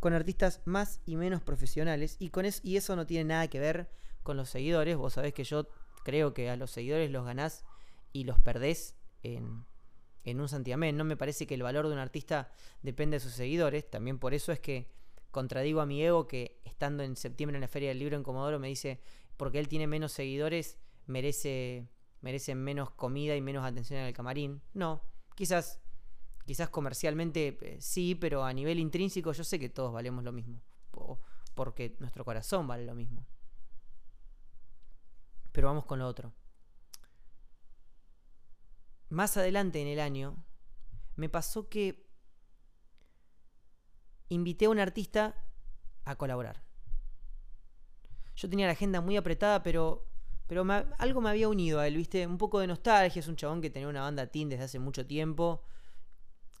con 0.00 0.12
artistas 0.12 0.60
más 0.64 1.00
y 1.06 1.16
menos 1.16 1.42
profesionales 1.42 2.16
y, 2.18 2.30
con 2.30 2.46
y 2.62 2.76
eso 2.76 2.96
no 2.96 3.06
tiene 3.06 3.24
nada 3.24 3.48
que 3.48 3.60
ver 3.60 3.90
con 4.22 4.36
los 4.36 4.48
seguidores. 4.48 4.96
Vos 4.96 5.14
sabés 5.14 5.34
que 5.34 5.44
yo 5.44 5.68
creo 6.04 6.34
que 6.34 6.50
a 6.50 6.56
los 6.56 6.70
seguidores 6.70 7.10
los 7.10 7.24
ganás 7.24 7.64
y 8.12 8.24
los 8.24 8.38
perdés 8.38 8.94
en, 9.22 9.64
en 10.30 10.40
un 10.40 10.48
santiamén. 10.48 10.96
No 10.96 11.04
me 11.04 11.16
parece 11.16 11.46
que 11.46 11.54
el 11.54 11.62
valor 11.62 11.86
de 11.86 11.92
un 11.92 11.98
artista 11.98 12.50
depende 12.82 13.16
de 13.16 13.20
sus 13.20 13.32
seguidores. 13.32 13.88
También 13.90 14.18
por 14.18 14.34
eso 14.34 14.52
es 14.52 14.60
que 14.60 14.88
contradigo 15.30 15.80
a 15.80 15.86
mi 15.86 16.02
ego 16.02 16.26
que 16.26 16.60
estando 16.64 17.02
en 17.02 17.16
septiembre 17.16 17.56
en 17.56 17.60
la 17.60 17.68
Feria 17.68 17.88
del 17.88 17.98
Libro 17.98 18.16
en 18.16 18.22
Comodoro 18.22 18.58
me 18.58 18.68
dice, 18.68 19.00
porque 19.36 19.58
él 19.58 19.68
tiene 19.68 19.86
menos 19.86 20.12
seguidores, 20.12 20.78
merece, 21.06 21.88
merece 22.20 22.54
menos 22.54 22.90
comida 22.90 23.36
y 23.36 23.40
menos 23.40 23.64
atención 23.64 24.00
en 24.00 24.06
el 24.06 24.14
camarín. 24.14 24.62
No, 24.74 25.02
quizás, 25.34 25.80
quizás 26.46 26.68
comercialmente 26.70 27.58
eh, 27.60 27.76
sí, 27.80 28.14
pero 28.14 28.44
a 28.44 28.52
nivel 28.52 28.78
intrínseco 28.78 29.32
yo 29.32 29.44
sé 29.44 29.58
que 29.58 29.68
todos 29.68 29.92
valemos 29.92 30.24
lo 30.24 30.32
mismo. 30.32 30.60
Porque 31.54 31.96
nuestro 31.98 32.24
corazón 32.24 32.66
vale 32.66 32.84
lo 32.84 32.94
mismo. 32.94 33.26
Pero 35.52 35.68
vamos 35.68 35.84
con 35.84 35.98
lo 35.98 36.06
otro. 36.06 36.32
Más 39.08 39.36
adelante 39.36 39.80
en 39.80 39.88
el 39.88 40.00
año, 40.00 40.36
me 41.16 41.28
pasó 41.28 41.68
que 41.68 42.08
invité 44.28 44.66
a 44.66 44.70
un 44.70 44.78
artista 44.78 45.34
a 46.04 46.16
colaborar. 46.16 46.62
Yo 48.36 48.48
tenía 48.48 48.66
la 48.66 48.72
agenda 48.72 49.00
muy 49.00 49.16
apretada, 49.16 49.62
pero, 49.62 50.06
pero 50.46 50.64
algo 50.98 51.20
me 51.20 51.30
había 51.30 51.48
unido 51.48 51.80
a 51.80 51.88
él, 51.88 51.96
¿viste? 51.96 52.26
Un 52.26 52.38
poco 52.38 52.60
de 52.60 52.66
nostalgia. 52.66 53.20
Es 53.20 53.28
un 53.28 53.36
chabón 53.36 53.60
que 53.60 53.70
tenía 53.70 53.88
una 53.88 54.02
banda 54.02 54.26
teen 54.26 54.48
desde 54.48 54.64
hace 54.64 54.78
mucho 54.78 55.06
tiempo 55.06 55.62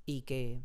y 0.04 0.22
que 0.22 0.60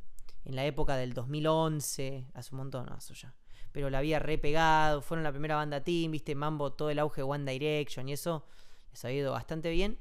en 0.46 0.56
la 0.56 0.66
época 0.66 0.96
del 0.96 1.14
2011, 1.14 2.28
hace 2.34 2.56
un 2.56 2.72
eso 2.98 3.14
ya. 3.14 3.36
Pero 3.72 3.90
la 3.90 4.00
había 4.00 4.20
repegado, 4.20 5.02
fueron 5.02 5.24
la 5.24 5.32
primera 5.32 5.56
banda 5.56 5.84
teen, 5.84 6.12
¿viste? 6.12 6.36
Mambo, 6.36 6.74
todo 6.74 6.90
el 6.90 7.00
auge 7.00 7.22
de 7.22 7.24
One 7.24 7.52
Direction 7.52 8.10
y 8.10 8.14
eso 8.14 8.46
les 8.92 9.06
ha 9.06 9.12
ido 9.12 9.34
bastante 9.34 9.70
bien. 9.70 10.00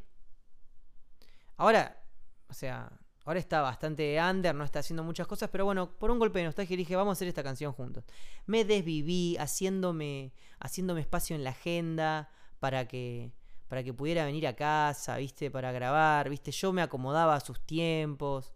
Ahora, 1.56 2.02
o 2.48 2.54
sea, 2.54 2.90
Ahora 3.24 3.38
está 3.38 3.60
bastante 3.60 4.18
under, 4.20 4.54
no 4.54 4.64
está 4.64 4.80
haciendo 4.80 5.04
muchas 5.04 5.28
cosas, 5.28 5.48
pero 5.50 5.64
bueno, 5.64 5.96
por 5.96 6.10
un 6.10 6.18
golpe 6.18 6.40
de 6.40 6.46
nostalgia 6.46 6.76
dije, 6.76 6.96
vamos 6.96 7.12
a 7.12 7.14
hacer 7.14 7.28
esta 7.28 7.44
canción 7.44 7.72
juntos. 7.72 8.04
Me 8.46 8.64
desviví 8.64 9.36
haciéndome, 9.36 10.32
haciéndome 10.58 11.02
espacio 11.02 11.36
en 11.36 11.44
la 11.44 11.50
agenda 11.50 12.30
para 12.58 12.88
que, 12.88 13.32
para 13.68 13.84
que 13.84 13.94
pudiera 13.94 14.24
venir 14.24 14.46
a 14.48 14.56
casa, 14.56 15.18
¿viste? 15.18 15.52
Para 15.52 15.70
grabar, 15.70 16.28
¿viste? 16.30 16.50
Yo 16.50 16.72
me 16.72 16.82
acomodaba 16.82 17.36
a 17.36 17.40
sus 17.40 17.64
tiempos. 17.64 18.52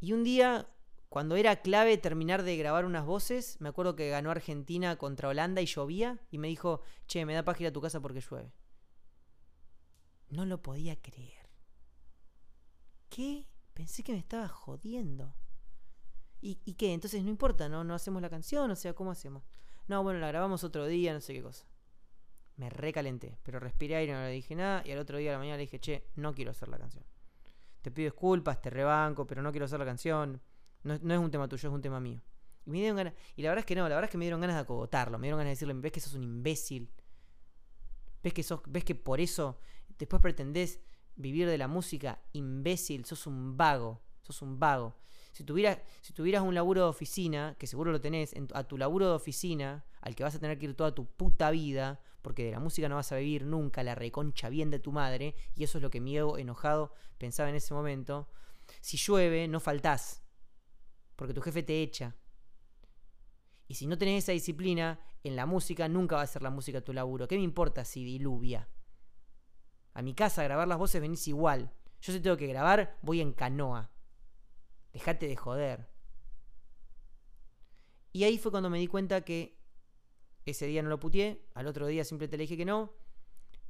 Y 0.00 0.12
un 0.12 0.24
día, 0.24 0.66
cuando 1.08 1.36
era 1.36 1.62
clave 1.62 1.96
terminar 1.96 2.42
de 2.42 2.56
grabar 2.56 2.84
unas 2.84 3.06
voces, 3.06 3.56
me 3.60 3.68
acuerdo 3.68 3.94
que 3.94 4.10
ganó 4.10 4.32
Argentina 4.32 4.96
contra 4.96 5.28
Holanda 5.28 5.60
y 5.60 5.66
llovía, 5.66 6.18
y 6.32 6.38
me 6.38 6.48
dijo, 6.48 6.82
che, 7.06 7.24
me 7.24 7.34
da 7.34 7.44
ir 7.60 7.66
a 7.68 7.72
tu 7.72 7.80
casa 7.80 8.00
porque 8.00 8.20
llueve. 8.20 8.52
No 10.30 10.44
lo 10.44 10.62
podía 10.62 11.00
creer. 11.00 11.48
¿Qué? 13.08 13.46
Pensé 13.74 14.02
que 14.02 14.12
me 14.12 14.18
estaba 14.18 14.48
jodiendo. 14.48 15.34
¿Y, 16.40 16.74
qué? 16.74 16.92
Entonces 16.92 17.22
no 17.24 17.30
importa, 17.30 17.68
¿no? 17.68 17.82
No 17.82 17.94
hacemos 17.94 18.22
la 18.22 18.30
canción, 18.30 18.70
o 18.70 18.76
sea, 18.76 18.94
¿cómo 18.94 19.10
hacemos? 19.10 19.42
No, 19.88 20.02
bueno, 20.02 20.20
la 20.20 20.28
grabamos 20.28 20.62
otro 20.62 20.86
día, 20.86 21.12
no 21.12 21.20
sé 21.20 21.34
qué 21.34 21.42
cosa. 21.42 21.66
Me 22.56 22.70
recalenté, 22.70 23.38
pero 23.42 23.58
respiré 23.58 23.96
aire 23.96 24.12
y 24.12 24.14
no 24.14 24.22
le 24.22 24.30
dije 24.30 24.54
nada. 24.54 24.82
Y 24.84 24.92
al 24.92 24.98
otro 24.98 25.18
día 25.18 25.30
de 25.30 25.34
la 25.34 25.38
mañana 25.38 25.56
le 25.56 25.62
dije, 25.62 25.80
che, 25.80 26.10
no 26.14 26.34
quiero 26.34 26.52
hacer 26.52 26.68
la 26.68 26.78
canción. 26.78 27.04
Te 27.82 27.90
pido 27.90 28.06
disculpas, 28.06 28.60
te 28.60 28.70
rebanco, 28.70 29.26
pero 29.26 29.42
no 29.42 29.50
quiero 29.50 29.66
hacer 29.66 29.78
la 29.78 29.84
canción. 29.84 30.40
No, 30.82 30.94
es 30.94 31.18
un 31.18 31.30
tema 31.30 31.48
tuyo, 31.48 31.68
es 31.68 31.74
un 31.74 31.80
tema 31.80 31.98
mío. 31.98 32.20
Y 32.66 32.70
me 32.70 32.78
dieron 32.78 32.96
ganas. 32.96 33.14
Y 33.34 33.42
la 33.42 33.50
verdad 33.50 33.60
es 33.60 33.66
que 33.66 33.74
no, 33.74 33.82
la 33.88 33.94
verdad 33.94 34.04
es 34.04 34.10
que 34.10 34.18
me 34.18 34.24
dieron 34.24 34.40
ganas 34.40 34.56
de 34.56 34.62
acogotarlo. 34.62 35.18
Me 35.18 35.26
dieron 35.26 35.38
ganas 35.38 35.48
de 35.48 35.54
decirle, 35.54 35.74
ves 35.74 35.92
que 35.92 36.00
sos 36.00 36.14
un 36.14 36.22
imbécil. 36.22 36.92
Ves 38.22 38.32
que 38.32 38.42
sos, 38.42 38.60
ves 38.66 38.84
que 38.84 38.94
por 38.94 39.20
eso 39.20 39.60
después 39.98 40.22
pretendés 40.22 40.80
vivir 41.16 41.48
de 41.48 41.58
la 41.58 41.68
música, 41.68 42.22
imbécil, 42.32 43.04
sos 43.04 43.26
un 43.26 43.56
vago, 43.56 44.00
sos 44.22 44.42
un 44.42 44.58
vago. 44.58 44.96
Si, 45.32 45.44
tuvieras, 45.44 45.78
si 46.00 46.12
tuvieras 46.12 46.42
un 46.42 46.54
laburo 46.54 46.82
de 46.82 46.88
oficina, 46.88 47.56
que 47.58 47.66
seguro 47.66 47.92
lo 47.92 48.00
tenés, 48.00 48.34
a 48.54 48.64
tu 48.64 48.78
laburo 48.78 49.08
de 49.08 49.14
oficina, 49.14 49.84
al 50.00 50.14
que 50.14 50.24
vas 50.24 50.34
a 50.34 50.40
tener 50.40 50.58
que 50.58 50.66
ir 50.66 50.74
toda 50.74 50.94
tu 50.94 51.06
puta 51.06 51.50
vida, 51.50 52.00
porque 52.22 52.44
de 52.44 52.50
la 52.50 52.60
música 52.60 52.88
no 52.88 52.96
vas 52.96 53.12
a 53.12 53.16
vivir 53.16 53.44
nunca, 53.44 53.82
la 53.82 53.94
reconcha 53.94 54.48
bien 54.48 54.70
de 54.70 54.78
tu 54.78 54.92
madre, 54.92 55.34
y 55.54 55.64
eso 55.64 55.78
es 55.78 55.82
lo 55.82 55.90
que 55.90 56.00
mi 56.00 56.16
ego 56.16 56.38
enojado 56.38 56.92
pensaba 57.18 57.48
en 57.48 57.56
ese 57.56 57.74
momento. 57.74 58.28
Si 58.80 58.96
llueve, 58.96 59.48
no 59.48 59.60
faltás, 59.60 60.22
porque 61.16 61.34
tu 61.34 61.40
jefe 61.40 61.62
te 61.62 61.82
echa. 61.82 62.16
Y 63.66 63.74
si 63.74 63.86
no 63.86 63.98
tenés 63.98 64.24
esa 64.24 64.32
disciplina, 64.32 64.98
en 65.22 65.36
la 65.36 65.46
música 65.46 65.88
nunca 65.88 66.16
va 66.16 66.22
a 66.22 66.26
ser 66.26 66.42
la 66.42 66.50
música 66.50 66.80
tu 66.80 66.92
laburo. 66.92 67.28
¿Qué 67.28 67.36
me 67.36 67.42
importa 67.42 67.84
si 67.84 68.02
diluvia? 68.02 68.68
A 69.94 70.02
mi 70.02 70.14
casa 70.14 70.42
a 70.42 70.44
grabar 70.44 70.68
las 70.68 70.78
voces 70.78 71.00
venís 71.00 71.26
igual. 71.28 71.72
Yo 72.00 72.12
si 72.12 72.20
tengo 72.20 72.36
que 72.36 72.46
grabar, 72.46 72.96
voy 73.02 73.20
en 73.20 73.32
canoa. 73.32 73.90
Dejate 74.92 75.26
de 75.26 75.36
joder. 75.36 75.88
Y 78.12 78.24
ahí 78.24 78.38
fue 78.38 78.50
cuando 78.50 78.70
me 78.70 78.78
di 78.78 78.86
cuenta 78.86 79.20
que 79.22 79.58
ese 80.44 80.66
día 80.66 80.82
no 80.82 80.88
lo 80.88 80.98
puteé, 80.98 81.46
al 81.54 81.66
otro 81.66 81.86
día 81.86 82.04
simplemente 82.04 82.36
le 82.36 82.42
dije 82.42 82.56
que 82.56 82.64
no. 82.64 82.94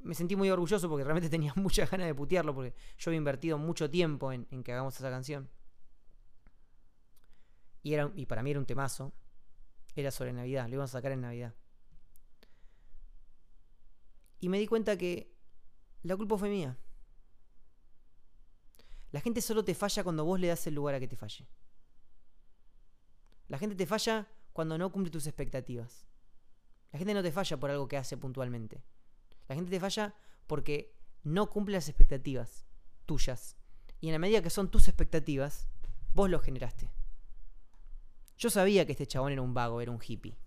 Me 0.03 0.15
sentí 0.15 0.37
muy 0.37 0.49
orgulloso 0.49 0.89
porque 0.89 1.05
realmente 1.05 1.29
tenía 1.37 1.53
muchas 1.57 1.91
ganas 1.91 2.07
de 2.07 2.15
putearlo 2.15 2.55
porque 2.55 2.75
yo 2.99 3.11
había 3.11 3.19
invertido 3.19 3.59
mucho 3.59 3.91
tiempo 3.91 4.33
en, 4.33 4.47
que 4.63 4.73
hagamos 4.73 4.97
esa 4.97 5.11
canción. 5.11 5.51
Y, 7.83 7.95
era, 7.95 8.11
y 8.15 8.27
para 8.27 8.43
mí 8.43 8.51
era 8.51 8.61
un 8.61 8.67
temazo. 8.67 9.13
Era 9.95 10.11
sobre 10.11 10.33
Navidad, 10.33 10.69
lo 10.69 10.75
íbamos 10.75 10.91
a 10.91 10.99
sacar 10.99 11.13
en 11.13 11.23
Navidad. 11.23 11.55
Y 14.41 14.49
me 14.49 14.59
di 14.59 14.67
cuenta 14.67 14.97
que 14.97 15.37
la 16.02 16.17
culpa 16.17 16.38
fue 16.38 16.49
mía. 16.49 16.78
La 19.11 19.21
gente 19.21 19.40
solo 19.40 19.64
te 19.64 19.75
falla 19.75 20.05
cuando 20.05 20.25
vos 20.25 20.38
le 20.38 20.49
das 20.49 20.67
el 20.67 20.75
lugar 20.75 20.95
a 20.95 21.00
que 21.00 21.09
te 21.09 21.17
falle. 21.17 21.47
La 23.49 23.59
gente 23.59 23.75
te 23.75 23.87
falla 23.87 24.28
cuando 24.52 24.76
no 24.76 24.93
cumple 24.93 25.11
tus 25.11 25.26
expectativas. 25.26 26.07
La 26.93 26.99
gente 26.99 27.14
no 27.14 27.23
te 27.23 27.33
falla 27.33 27.59
por 27.59 27.71
algo 27.71 27.88
que 27.88 27.97
hace 27.97 28.17
puntualmente. 28.17 28.83
La 29.49 29.55
gente 29.55 29.71
te 29.71 29.81
falla 29.81 30.14
porque 30.47 30.95
no 31.23 31.49
cumple 31.50 31.75
las 31.75 31.88
expectativas 31.88 32.67
tuyas. 33.07 33.57
Y 34.00 34.09
en 34.09 34.12
la 34.12 34.19
medida 34.19 34.43
que 34.43 34.50
son 34.50 34.71
tus 34.71 34.88
expectativas, 34.88 35.69
vos 36.14 36.28
lo 36.31 36.38
generaste. 36.40 36.90
Yo 38.37 38.50
sabía 38.50 38.87
que 38.87 38.93
este 38.93 39.07
chabón 39.07 39.33
era 39.33 39.43
un 39.43 39.55
vago, 39.55 39.81
era 39.81 39.90
un 39.90 40.00
hippie. 40.07 40.38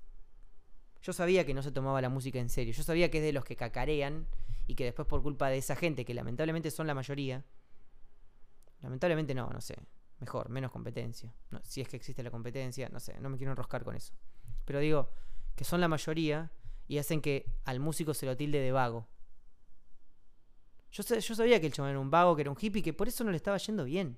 Yo 1.01 1.13
sabía 1.13 1.46
que 1.46 1.53
no 1.53 1.63
se 1.63 1.72
tomaba 1.72 2.01
la 2.01 2.10
música 2.10 2.39
en 2.39 2.50
serio. 2.50 2.74
Yo 2.74 2.84
sabía 2.84 3.10
que 3.10 3.17
es 3.17 3.24
de 3.24 3.34
los 3.34 3.43
que 3.43 3.55
cacarean 3.55 4.27
y 4.67 4.75
que 4.75 4.84
después 4.84 5.08
por 5.08 5.24
culpa 5.24 5.50
de 5.50 5.58
esa 5.58 5.75
gente, 5.75 6.05
que 6.05 6.13
lamentablemente 6.13 6.70
son 6.72 6.88
la 6.88 6.93
mayoría, 6.93 7.43
lamentablemente 8.81 9.34
no, 9.34 9.50
no 9.50 9.62
sé, 9.62 9.75
mejor, 10.20 10.50
menos 10.50 10.72
competencia. 10.72 11.34
si 11.63 11.81
es 11.81 11.88
que 11.88 11.98
existe 11.98 12.24
la 12.24 12.31
competencia, 12.31 12.88
no 12.89 13.00
sé, 13.00 13.20
no 13.20 13.29
me 13.29 13.38
quiero 13.38 13.51
enroscar 13.51 13.84
con 13.84 13.96
eso. 13.96 14.13
Pero 14.65 14.79
digo, 14.79 15.10
que 15.55 15.63
son 15.63 15.81
la 15.81 15.88
mayoría 15.88 16.51
y 16.88 17.00
hacen 17.00 17.22
que 17.22 17.46
al 17.65 17.79
músico 17.79 18.13
se 18.13 18.25
lo 18.25 18.38
tilde 18.38 18.60
de 18.60 18.72
vago. 18.72 19.08
Yo, 20.91 21.03
yo 21.03 21.36
sabía 21.36 21.60
que 21.60 21.67
el 21.67 21.74
chaval 21.74 21.91
era 21.91 22.00
un 22.00 22.12
vago, 22.12 22.36
que 22.36 22.41
era 22.41 22.51
un 22.51 22.58
hippie, 22.60 22.84
que 22.84 22.93
por 22.93 23.08
eso 23.08 23.24
no 23.24 23.31
le 23.31 23.38
estaba 23.38 23.58
yendo 23.58 23.86
bien. 23.86 24.17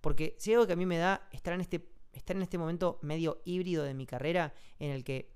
Porque 0.00 0.36
si 0.38 0.52
algo 0.52 0.66
que 0.66 0.74
a 0.74 0.76
mí 0.76 0.86
me 0.86 0.98
da 0.98 1.28
estar 1.32 1.54
en 1.54 1.60
este, 1.60 1.93
estar 2.14 2.36
en 2.36 2.42
este 2.42 2.58
momento 2.58 2.98
medio 3.02 3.40
híbrido 3.44 3.84
de 3.84 3.94
mi 3.94 4.06
carrera, 4.06 4.54
en 4.78 4.90
el 4.90 5.04
que 5.04 5.34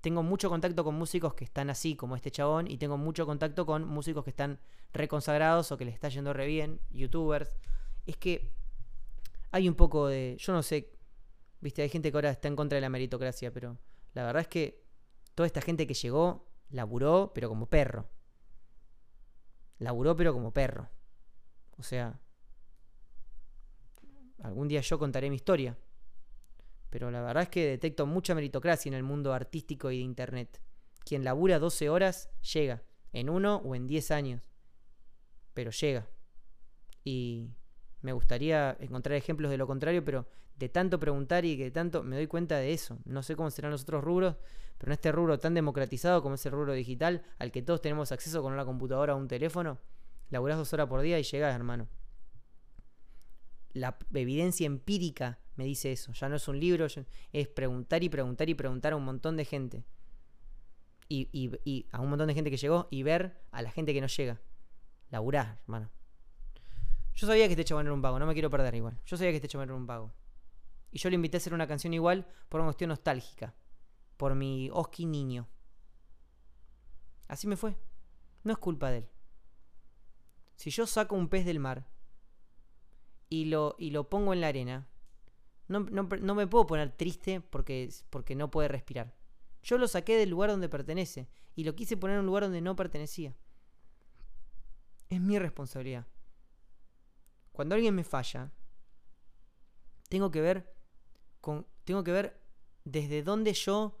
tengo 0.00 0.22
mucho 0.22 0.50
contacto 0.50 0.84
con 0.84 0.94
músicos 0.96 1.34
que 1.34 1.44
están 1.44 1.70
así, 1.70 1.96
como 1.96 2.14
este 2.14 2.30
chabón, 2.30 2.70
y 2.70 2.76
tengo 2.76 2.98
mucho 2.98 3.24
contacto 3.24 3.64
con 3.64 3.86
músicos 3.86 4.22
que 4.24 4.30
están 4.30 4.60
reconsagrados 4.92 5.72
o 5.72 5.78
que 5.78 5.86
les 5.86 5.94
está 5.94 6.10
yendo 6.10 6.32
re 6.32 6.46
bien, 6.46 6.80
youtubers. 6.90 7.56
Es 8.04 8.16
que 8.18 8.52
hay 9.50 9.68
un 9.68 9.74
poco 9.74 10.08
de. 10.08 10.36
Yo 10.38 10.52
no 10.52 10.62
sé. 10.62 10.92
Viste, 11.60 11.80
hay 11.80 11.88
gente 11.88 12.10
que 12.10 12.16
ahora 12.18 12.30
está 12.30 12.48
en 12.48 12.56
contra 12.56 12.76
de 12.76 12.82
la 12.82 12.90
meritocracia, 12.90 13.50
pero 13.50 13.78
la 14.12 14.24
verdad 14.26 14.42
es 14.42 14.48
que 14.48 14.84
toda 15.34 15.46
esta 15.46 15.62
gente 15.62 15.86
que 15.86 15.94
llegó 15.94 16.46
laburó, 16.68 17.32
pero 17.34 17.48
como 17.48 17.66
perro. 17.66 18.08
Laburó, 19.78 20.14
pero 20.16 20.32
como 20.32 20.52
perro. 20.52 20.90
O 21.78 21.82
sea, 21.82 22.20
algún 24.42 24.68
día 24.68 24.80
yo 24.82 24.98
contaré 24.98 25.30
mi 25.30 25.36
historia. 25.36 25.78
Pero 26.94 27.10
la 27.10 27.22
verdad 27.22 27.42
es 27.42 27.48
que 27.48 27.66
detecto 27.66 28.06
mucha 28.06 28.36
meritocracia 28.36 28.88
en 28.88 28.94
el 28.94 29.02
mundo 29.02 29.32
artístico 29.32 29.90
y 29.90 29.96
de 29.96 30.04
Internet. 30.04 30.60
Quien 31.04 31.24
labura 31.24 31.58
12 31.58 31.90
horas 31.90 32.30
llega, 32.52 32.84
en 33.12 33.30
uno 33.30 33.56
o 33.64 33.74
en 33.74 33.88
10 33.88 34.12
años. 34.12 34.52
Pero 35.54 35.72
llega. 35.72 36.06
Y 37.02 37.50
me 38.00 38.12
gustaría 38.12 38.76
encontrar 38.78 39.16
ejemplos 39.16 39.50
de 39.50 39.56
lo 39.56 39.66
contrario, 39.66 40.04
pero 40.04 40.28
de 40.54 40.68
tanto 40.68 41.00
preguntar 41.00 41.44
y 41.44 41.56
de 41.56 41.72
tanto 41.72 42.04
me 42.04 42.14
doy 42.14 42.28
cuenta 42.28 42.58
de 42.58 42.72
eso. 42.72 42.96
No 43.04 43.24
sé 43.24 43.34
cómo 43.34 43.50
serán 43.50 43.72
los 43.72 43.82
otros 43.82 44.04
rubros, 44.04 44.36
pero 44.78 44.90
en 44.90 44.92
este 44.92 45.10
rubro 45.10 45.40
tan 45.40 45.54
democratizado 45.54 46.22
como 46.22 46.36
es 46.36 46.46
el 46.46 46.52
rubro 46.52 46.74
digital, 46.74 47.24
al 47.40 47.50
que 47.50 47.62
todos 47.62 47.82
tenemos 47.82 48.12
acceso 48.12 48.40
con 48.40 48.52
una 48.52 48.64
computadora 48.64 49.16
o 49.16 49.18
un 49.18 49.26
teléfono, 49.26 49.80
laburás 50.30 50.58
dos 50.58 50.72
horas 50.72 50.86
por 50.86 51.00
día 51.00 51.18
y 51.18 51.24
llegás, 51.24 51.56
hermano. 51.56 51.88
La 53.72 53.98
evidencia 54.12 54.66
empírica 54.66 55.40
me 55.56 55.64
dice 55.64 55.92
eso. 55.92 56.12
Ya 56.12 56.28
no 56.28 56.36
es 56.36 56.48
un 56.48 56.58
libro, 56.58 56.86
es 57.32 57.48
preguntar 57.48 58.02
y 58.02 58.08
preguntar 58.08 58.48
y 58.48 58.54
preguntar 58.54 58.92
a 58.92 58.96
un 58.96 59.04
montón 59.04 59.36
de 59.36 59.44
gente. 59.44 59.84
Y, 61.08 61.28
y, 61.32 61.86
a 61.92 62.00
un 62.00 62.08
montón 62.08 62.28
de 62.28 62.34
gente 62.34 62.50
que 62.50 62.56
llegó 62.56 62.88
y 62.90 63.02
ver 63.02 63.40
a 63.52 63.62
la 63.62 63.70
gente 63.70 63.92
que 63.92 64.00
no 64.00 64.06
llega. 64.06 64.40
Laburar, 65.10 65.60
hermano. 65.62 65.90
Yo 67.14 67.26
sabía 67.26 67.46
que 67.46 67.52
este 67.52 67.64
chabón 67.64 67.86
era 67.86 67.94
un 67.94 68.02
vago, 68.02 68.18
no 68.18 68.26
me 68.26 68.32
quiero 68.32 68.50
perder 68.50 68.74
igual. 68.74 68.98
Yo 69.06 69.16
sabía 69.16 69.30
que 69.30 69.36
este 69.36 69.48
chabón 69.48 69.68
era 69.68 69.76
un 69.76 69.86
vago. 69.86 70.12
Y 70.90 70.98
yo 70.98 71.10
le 71.10 71.16
invité 71.16 71.36
a 71.36 71.38
hacer 71.38 71.54
una 71.54 71.66
canción 71.66 71.94
igual 71.94 72.26
por 72.48 72.60
una 72.60 72.68
cuestión 72.68 72.88
nostálgica. 72.88 73.54
Por 74.16 74.34
mi 74.34 74.70
Oski 74.72 75.06
niño. 75.06 75.48
Así 77.28 77.46
me 77.46 77.56
fue. 77.56 77.76
No 78.42 78.52
es 78.52 78.58
culpa 78.58 78.90
de 78.90 78.98
él. 78.98 79.08
Si 80.56 80.70
yo 80.70 80.86
saco 80.86 81.16
un 81.16 81.28
pez 81.28 81.44
del 81.44 81.58
mar 81.58 81.86
y 83.28 83.46
lo, 83.46 83.76
y 83.78 83.90
lo 83.90 84.08
pongo 84.08 84.32
en 84.32 84.40
la 84.40 84.48
arena, 84.48 84.88
no, 85.68 85.80
no, 85.80 86.34
me 86.34 86.46
puedo 86.46 86.66
poner 86.66 86.92
triste 86.92 87.40
porque, 87.40 87.92
porque 88.10 88.34
no 88.34 88.50
puede 88.50 88.68
respirar. 88.68 89.14
Yo 89.62 89.78
lo 89.78 89.88
saqué 89.88 90.16
del 90.16 90.30
lugar 90.30 90.50
donde 90.50 90.68
pertenece 90.68 91.28
y 91.54 91.64
lo 91.64 91.74
quise 91.74 91.96
poner 91.96 92.14
en 92.14 92.20
un 92.20 92.26
lugar 92.26 92.44
donde 92.44 92.60
no 92.60 92.76
pertenecía. 92.76 93.34
Es 95.08 95.20
mi 95.20 95.38
responsabilidad. 95.38 96.06
Cuando 97.52 97.74
alguien 97.74 97.94
me 97.94 98.04
falla, 98.04 98.52
tengo 100.08 100.30
que 100.30 100.40
ver 100.40 100.74
con, 101.40 101.66
tengo 101.84 102.04
que 102.04 102.12
ver 102.12 102.42
desde 102.84 103.22
dónde 103.22 103.54
yo 103.54 103.98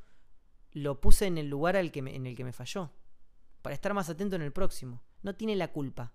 lo 0.72 1.00
puse 1.00 1.26
en 1.26 1.38
el 1.38 1.48
lugar 1.48 1.76
al 1.76 1.92
que 1.92 2.00
en 2.00 2.26
el 2.26 2.36
que 2.36 2.44
me 2.44 2.52
falló. 2.52 2.90
Para 3.62 3.74
estar 3.74 3.94
más 3.94 4.10
atento 4.10 4.36
en 4.36 4.42
el 4.42 4.52
próximo. 4.52 5.02
No 5.22 5.34
tiene 5.34 5.56
la 5.56 5.72
culpa. 5.72 6.12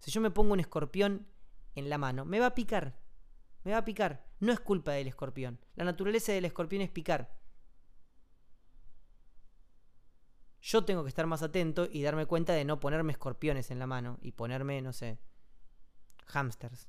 Si 0.00 0.10
yo 0.10 0.20
me 0.20 0.30
pongo 0.30 0.52
un 0.54 0.60
escorpión 0.60 1.28
en 1.74 1.88
la 1.88 1.98
mano, 1.98 2.24
me 2.24 2.40
va 2.40 2.46
a 2.46 2.54
picar. 2.54 2.98
Me 3.64 3.72
va 3.72 3.78
a 3.78 3.84
picar. 3.84 4.26
No 4.40 4.52
es 4.52 4.60
culpa 4.60 4.92
del 4.92 5.08
escorpión. 5.08 5.60
La 5.74 5.84
naturaleza 5.84 6.32
del 6.32 6.46
escorpión 6.46 6.82
es 6.82 6.90
picar. 6.90 7.36
Yo 10.62 10.84
tengo 10.84 11.02
que 11.02 11.08
estar 11.08 11.26
más 11.26 11.42
atento 11.42 11.88
y 11.90 12.02
darme 12.02 12.26
cuenta 12.26 12.52
de 12.52 12.64
no 12.64 12.80
ponerme 12.80 13.12
escorpiones 13.12 13.70
en 13.70 13.78
la 13.78 13.86
mano 13.86 14.18
y 14.20 14.32
ponerme, 14.32 14.82
no 14.82 14.92
sé, 14.92 15.18
hamsters. 16.26 16.88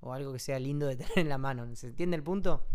O 0.00 0.12
algo 0.12 0.32
que 0.32 0.38
sea 0.38 0.58
lindo 0.58 0.86
de 0.86 0.96
tener 0.96 1.18
en 1.18 1.28
la 1.28 1.38
mano. 1.38 1.74
¿Se 1.74 1.88
entiende 1.88 2.16
el 2.16 2.22
punto? 2.22 2.66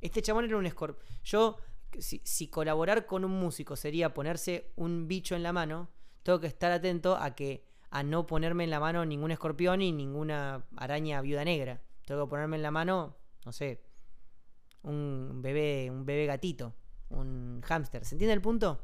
Este 0.00 0.22
chabón 0.22 0.44
era 0.44 0.56
un 0.56 0.66
escorpión. 0.66 1.04
Yo, 1.24 1.56
si, 1.98 2.20
si, 2.24 2.48
colaborar 2.48 3.06
con 3.06 3.24
un 3.24 3.32
músico 3.32 3.74
sería 3.74 4.14
ponerse 4.14 4.72
un 4.76 5.08
bicho 5.08 5.34
en 5.34 5.42
la 5.42 5.52
mano, 5.52 5.90
tengo 6.22 6.40
que 6.40 6.46
estar 6.46 6.70
atento 6.70 7.16
a 7.16 7.34
que 7.34 7.66
a 7.90 8.02
no 8.02 8.26
ponerme 8.26 8.64
en 8.64 8.70
la 8.70 8.80
mano 8.80 9.04
ningún 9.04 9.30
escorpión 9.32 9.82
y 9.82 9.92
ninguna 9.92 10.66
araña 10.76 11.20
viuda 11.20 11.44
negra. 11.44 11.82
Tengo 12.08 12.24
que 12.24 12.30
ponerme 12.30 12.56
en 12.56 12.62
la 12.62 12.70
mano, 12.70 13.18
no 13.44 13.52
sé, 13.52 13.82
un 14.82 15.42
bebé, 15.42 15.90
un 15.90 16.06
bebé 16.06 16.24
gatito, 16.24 16.74
un 17.10 17.60
hámster. 17.62 18.02
¿Se 18.06 18.14
entiende 18.14 18.32
el 18.32 18.40
punto? 18.40 18.82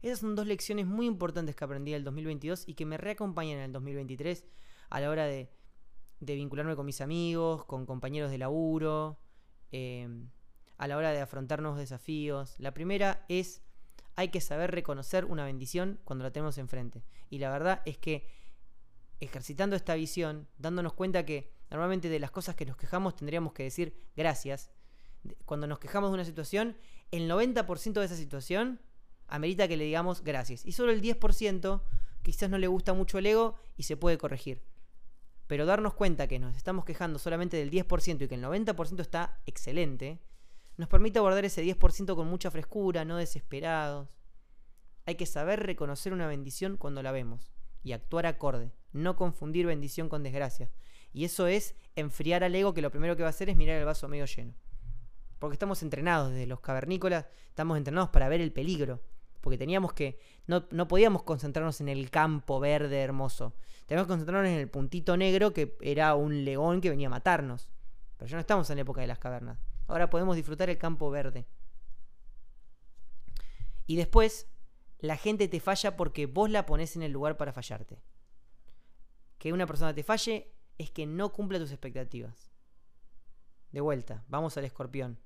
Esas 0.00 0.20
son 0.20 0.36
dos 0.36 0.46
lecciones 0.46 0.86
muy 0.86 1.06
importantes 1.06 1.56
que 1.56 1.64
aprendí 1.64 1.90
en 1.90 1.96
el 1.96 2.04
2022 2.04 2.68
y 2.68 2.74
que 2.74 2.86
me 2.86 2.98
reacompañan 2.98 3.58
en 3.58 3.64
el 3.64 3.72
2023 3.72 4.44
a 4.90 5.00
la 5.00 5.10
hora 5.10 5.24
de, 5.26 5.50
vincularme 6.20 6.76
con 6.76 6.86
mis 6.86 7.00
amigos, 7.00 7.64
con 7.64 7.84
compañeros 7.84 8.30
de 8.30 8.38
laburo, 8.38 9.18
em, 9.72 10.30
a 10.78 10.86
la 10.86 10.96
hora 10.96 11.10
de 11.10 11.20
afrontar 11.20 11.62
nuevos 11.62 11.80
desafíos. 11.80 12.54
La 12.60 12.74
primera 12.74 13.24
es, 13.28 13.60
hay 14.14 14.28
que 14.28 14.40
saber 14.40 14.70
reconocer 14.70 15.24
una 15.24 15.44
bendición 15.44 15.98
cuando 16.04 16.22
la 16.22 16.30
tenemos 16.30 16.58
enfrente. 16.58 17.02
Y 17.28 17.38
la 17.38 17.50
verdad 17.50 17.82
es 17.86 17.98
que 17.98 18.28
ejercitando 19.18 19.74
esta 19.74 19.96
visión, 19.96 20.46
dándonos 20.58 20.92
cuenta 20.92 21.26
que 21.26 21.53
Normalmente 21.70 22.08
de 22.08 22.18
las 22.18 22.30
cosas 22.30 22.54
que 22.54 22.66
nos 22.66 22.76
quejamos 22.76 23.16
tendríamos 23.16 23.52
que 23.52 23.64
decir 23.64 23.96
gracias. 24.16 24.70
Cuando 25.44 25.66
nos 25.66 25.78
quejamos 25.78 26.10
de 26.10 26.14
una 26.14 26.24
situación, 26.24 26.76
el 27.10 27.30
90% 27.30 27.92
de 27.92 28.04
esa 28.04 28.16
situación 28.16 28.80
amerita 29.26 29.68
que 29.68 29.76
le 29.76 29.84
digamos 29.84 30.22
gracias. 30.22 30.64
Y 30.66 30.72
solo 30.72 30.92
el 30.92 31.02
10% 31.02 31.82
quizás 32.22 32.50
no 32.50 32.58
le 32.58 32.66
gusta 32.66 32.92
mucho 32.94 33.18
el 33.18 33.26
ego 33.26 33.56
y 33.76 33.84
se 33.84 33.96
puede 33.96 34.18
corregir. 34.18 34.62
Pero 35.46 35.66
darnos 35.66 35.94
cuenta 35.94 36.26
que 36.26 36.38
nos 36.38 36.56
estamos 36.56 36.84
quejando 36.84 37.18
solamente 37.18 37.56
del 37.56 37.70
10% 37.70 38.22
y 38.22 38.28
que 38.28 38.34
el 38.34 38.42
90% 38.42 39.00
está 39.00 39.40
excelente, 39.46 40.20
nos 40.76 40.88
permite 40.88 41.18
abordar 41.18 41.44
ese 41.44 41.62
10% 41.62 42.16
con 42.16 42.26
mucha 42.28 42.50
frescura, 42.50 43.04
no 43.04 43.16
desesperados. 43.16 44.08
Hay 45.06 45.16
que 45.16 45.26
saber 45.26 45.60
reconocer 45.60 46.12
una 46.12 46.26
bendición 46.26 46.76
cuando 46.78 47.02
la 47.02 47.12
vemos 47.12 47.52
y 47.82 47.92
actuar 47.92 48.26
acorde, 48.26 48.72
no 48.92 49.16
confundir 49.16 49.66
bendición 49.66 50.08
con 50.08 50.22
desgracia. 50.22 50.70
Y 51.14 51.24
eso 51.24 51.46
es 51.46 51.76
enfriar 51.94 52.42
al 52.42 52.54
ego 52.54 52.74
que 52.74 52.82
lo 52.82 52.90
primero 52.90 53.16
que 53.16 53.22
va 53.22 53.28
a 53.28 53.30
hacer 53.30 53.48
es 53.48 53.56
mirar 53.56 53.78
el 53.78 53.84
vaso 53.84 54.08
medio 54.08 54.26
lleno. 54.26 54.52
Porque 55.38 55.54
estamos 55.54 55.82
entrenados 55.82 56.32
desde 56.32 56.46
los 56.46 56.60
cavernícolas, 56.60 57.26
estamos 57.48 57.78
entrenados 57.78 58.10
para 58.10 58.28
ver 58.28 58.40
el 58.40 58.52
peligro. 58.52 59.00
Porque 59.40 59.56
teníamos 59.56 59.92
que, 59.92 60.18
no, 60.48 60.66
no 60.70 60.88
podíamos 60.88 61.22
concentrarnos 61.22 61.80
en 61.80 61.88
el 61.88 62.10
campo 62.10 62.58
verde 62.58 63.00
hermoso. 63.00 63.54
Teníamos 63.86 64.06
que 64.06 64.12
concentrarnos 64.12 64.50
en 64.50 64.58
el 64.58 64.68
puntito 64.68 65.16
negro 65.16 65.52
que 65.52 65.76
era 65.80 66.16
un 66.16 66.44
león 66.44 66.80
que 66.80 66.90
venía 66.90 67.06
a 67.06 67.10
matarnos. 67.10 67.70
Pero 68.16 68.28
ya 68.28 68.36
no 68.36 68.40
estamos 68.40 68.68
en 68.70 68.76
la 68.76 68.82
época 68.82 69.00
de 69.00 69.06
las 69.06 69.18
cavernas. 69.18 69.58
Ahora 69.86 70.10
podemos 70.10 70.34
disfrutar 70.34 70.68
el 70.68 70.78
campo 70.78 71.10
verde. 71.10 71.46
Y 73.86 73.94
después, 73.96 74.48
la 74.98 75.16
gente 75.16 75.46
te 75.46 75.60
falla 75.60 75.96
porque 75.96 76.26
vos 76.26 76.50
la 76.50 76.66
pones 76.66 76.96
en 76.96 77.02
el 77.02 77.12
lugar 77.12 77.36
para 77.36 77.52
fallarte. 77.52 78.02
Que 79.38 79.52
una 79.52 79.66
persona 79.66 79.94
te 79.94 80.02
falle 80.02 80.54
es 80.78 80.90
que 80.90 81.06
no 81.06 81.32
cumple 81.32 81.58
tus 81.58 81.70
expectativas. 81.70 82.50
De 83.70 83.80
vuelta, 83.80 84.24
vamos 84.28 84.56
al 84.56 84.64
escorpión. 84.64 85.18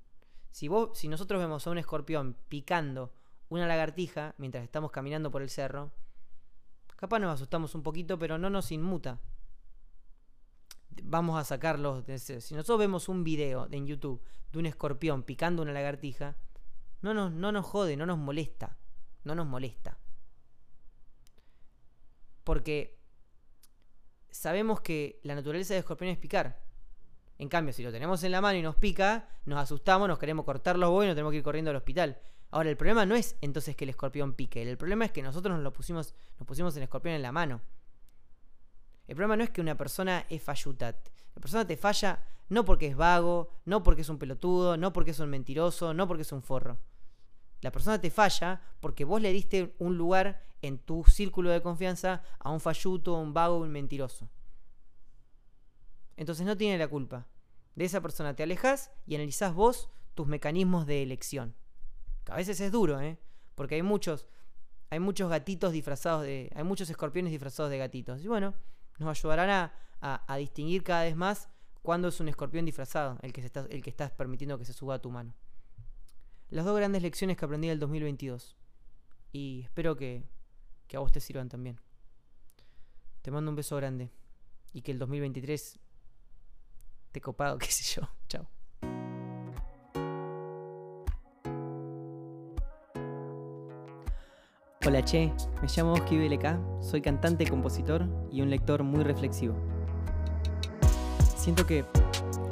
Si, 0.51 0.67
vos, 0.67 0.97
si 0.97 1.07
nosotros 1.07 1.39
vemos 1.39 1.65
a 1.65 1.69
un 1.69 1.77
escorpión 1.77 2.35
picando 2.47 3.13
una 3.49 3.67
lagartija 3.67 4.35
mientras 4.37 4.63
estamos 4.63 4.91
caminando 4.91 5.31
por 5.31 5.41
el 5.41 5.49
cerro, 5.49 5.91
capaz 6.95 7.19
nos 7.19 7.33
asustamos 7.33 7.75
un 7.75 7.83
poquito, 7.83 8.17
pero 8.17 8.37
no 8.37 8.49
nos 8.49 8.71
inmuta. 8.71 9.19
Vamos 11.03 11.39
a 11.39 11.43
sacarlos. 11.43 12.03
si 12.19 12.55
nosotros 12.55 12.79
vemos 12.79 13.09
un 13.09 13.23
video 13.23 13.67
en 13.71 13.87
YouTube 13.87 14.21
de 14.51 14.59
un 14.59 14.65
escorpión 14.65 15.23
picando 15.23 15.61
una 15.61 15.71
lagartija, 15.71 16.35
no 17.01 17.13
no 17.13 17.51
nos 17.51 17.65
jode, 17.65 17.95
no 17.95 18.05
nos 18.05 18.17
molesta. 18.17 18.77
No 19.23 19.35
nos 19.35 19.47
molesta. 19.47 19.97
Porque 22.43 22.98
sabemos 24.31 24.81
que 24.81 25.19
la 25.23 25.35
naturaleza 25.35 25.73
de 25.73 25.79
escorpión 25.79 26.09
es 26.09 26.17
picar. 26.17 26.61
En 27.37 27.47
cambio, 27.47 27.73
si 27.73 27.83
lo 27.83 27.91
tenemos 27.91 28.23
en 28.23 28.31
la 28.31 28.41
mano 28.41 28.57
y 28.57 28.61
nos 28.61 28.75
pica, 28.75 29.29
nos 29.45 29.59
asustamos, 29.59 30.07
nos 30.07 30.19
queremos 30.19 30.45
cortar 30.45 30.77
los 30.77 30.89
huevos 30.89 31.05
y 31.05 31.07
nos 31.07 31.15
tenemos 31.15 31.31
que 31.31 31.37
ir 31.37 31.43
corriendo 31.43 31.71
al 31.71 31.77
hospital. 31.77 32.19
Ahora, 32.51 32.69
el 32.69 32.77
problema 32.77 33.05
no 33.05 33.15
es 33.15 33.37
entonces 33.41 33.75
que 33.75 33.85
el 33.85 33.89
escorpión 33.89 34.33
pique. 34.33 34.61
El 34.61 34.77
problema 34.77 35.05
es 35.05 35.11
que 35.11 35.21
nosotros 35.21 35.53
nos 35.53 35.63
lo 35.63 35.71
pusimos, 35.71 36.15
nos 36.37 36.47
pusimos 36.47 36.75
el 36.75 36.83
escorpión 36.83 37.15
en 37.15 37.21
la 37.21 37.31
mano. 37.31 37.61
El 39.07 39.15
problema 39.15 39.37
no 39.37 39.43
es 39.43 39.51
que 39.51 39.61
una 39.61 39.75
persona 39.75 40.25
es 40.29 40.41
falluta. 40.41 40.95
La 41.35 41.41
persona 41.41 41.65
te 41.65 41.77
falla 41.77 42.23
no 42.49 42.65
porque 42.65 42.87
es 42.87 42.95
vago, 42.95 43.49
no 43.65 43.83
porque 43.83 44.01
es 44.01 44.09
un 44.09 44.17
pelotudo, 44.17 44.75
no 44.75 44.91
porque 44.91 45.11
es 45.11 45.19
un 45.19 45.29
mentiroso, 45.29 45.93
no 45.93 46.07
porque 46.07 46.23
es 46.23 46.31
un 46.31 46.41
forro. 46.41 46.79
La 47.61 47.71
persona 47.71 47.99
te 47.99 48.09
falla 48.09 48.61
porque 48.79 49.05
vos 49.05 49.21
le 49.21 49.31
diste 49.31 49.75
un 49.79 49.97
lugar 49.97 50.45
en 50.61 50.77
tu 50.77 51.03
círculo 51.05 51.49
de 51.49 51.61
confianza 51.61 52.21
a 52.39 52.51
un 52.51 52.59
falluto, 52.59 53.15
un 53.15 53.33
vago, 53.33 53.57
un 53.57 53.69
mentiroso. 53.69 54.29
Entonces 56.17 56.45
no 56.45 56.57
tiene 56.57 56.77
la 56.77 56.87
culpa. 56.87 57.27
De 57.75 57.85
esa 57.85 58.01
persona 58.01 58.35
te 58.35 58.43
alejas 58.43 58.91
y 59.05 59.15
analizás 59.15 59.53
vos 59.53 59.89
tus 60.15 60.27
mecanismos 60.27 60.85
de 60.85 61.01
elección. 61.01 61.55
A 62.29 62.35
veces 62.35 62.59
es 62.59 62.71
duro, 62.71 62.99
¿eh? 62.99 63.17
Porque 63.55 63.75
hay 63.75 63.83
muchos, 63.83 64.27
hay 64.89 64.99
muchos 64.99 65.29
gatitos 65.29 65.71
disfrazados 65.71 66.23
de, 66.23 66.51
hay 66.55 66.63
muchos 66.63 66.89
escorpiones 66.89 67.31
disfrazados 67.31 67.71
de 67.71 67.77
gatitos. 67.77 68.21
Y 68.21 68.27
bueno, 68.27 68.53
nos 68.99 69.17
ayudarán 69.17 69.71
a, 70.01 70.37
distinguir 70.37 70.83
cada 70.83 71.03
vez 71.03 71.15
más 71.15 71.49
cuándo 71.81 72.07
es 72.09 72.19
un 72.19 72.29
escorpión 72.29 72.65
disfrazado, 72.65 73.17
el 73.21 73.33
que, 73.33 73.41
está, 73.41 73.65
el 73.69 73.81
que 73.81 73.89
estás 73.89 74.11
permitiendo 74.11 74.57
que 74.57 74.65
se 74.65 74.73
suba 74.73 74.95
a 74.95 74.99
tu 75.01 75.09
mano. 75.09 75.33
Las 76.51 76.65
dos 76.65 76.75
grandes 76.75 77.03
lecciones 77.03 77.37
que 77.37 77.45
aprendí 77.45 77.67
del 77.67 77.79
2022. 77.79 78.57
Y 79.31 79.61
espero 79.65 79.95
que, 79.95 80.23
que 80.87 80.97
a 80.97 80.99
vos 80.99 81.11
te 81.11 81.19
sirvan 81.19 81.47
también. 81.47 81.79
Te 83.21 83.29
mando 83.29 83.51
un 83.51 83.55
beso 83.55 83.75
grande. 83.75 84.09
Y 84.73 84.81
que 84.81 84.91
el 84.91 84.97
2023 84.97 85.79
te 87.11 87.21
copado, 87.21 87.57
qué 87.59 87.67
sé 87.67 88.01
yo. 88.01 88.09
Chao. 88.27 88.47
Hola 94.87 95.03
Che, 95.03 95.31
me 95.61 95.67
llamo 95.67 95.93
Oski 95.93 96.17
BLK, 96.17 96.81
soy 96.81 97.01
cantante, 97.01 97.45
compositor 97.47 98.07
y 98.31 98.41
un 98.41 98.49
lector 98.49 98.81
muy 98.81 99.03
reflexivo. 99.03 99.55
Siento 101.37 101.67
que 101.67 101.85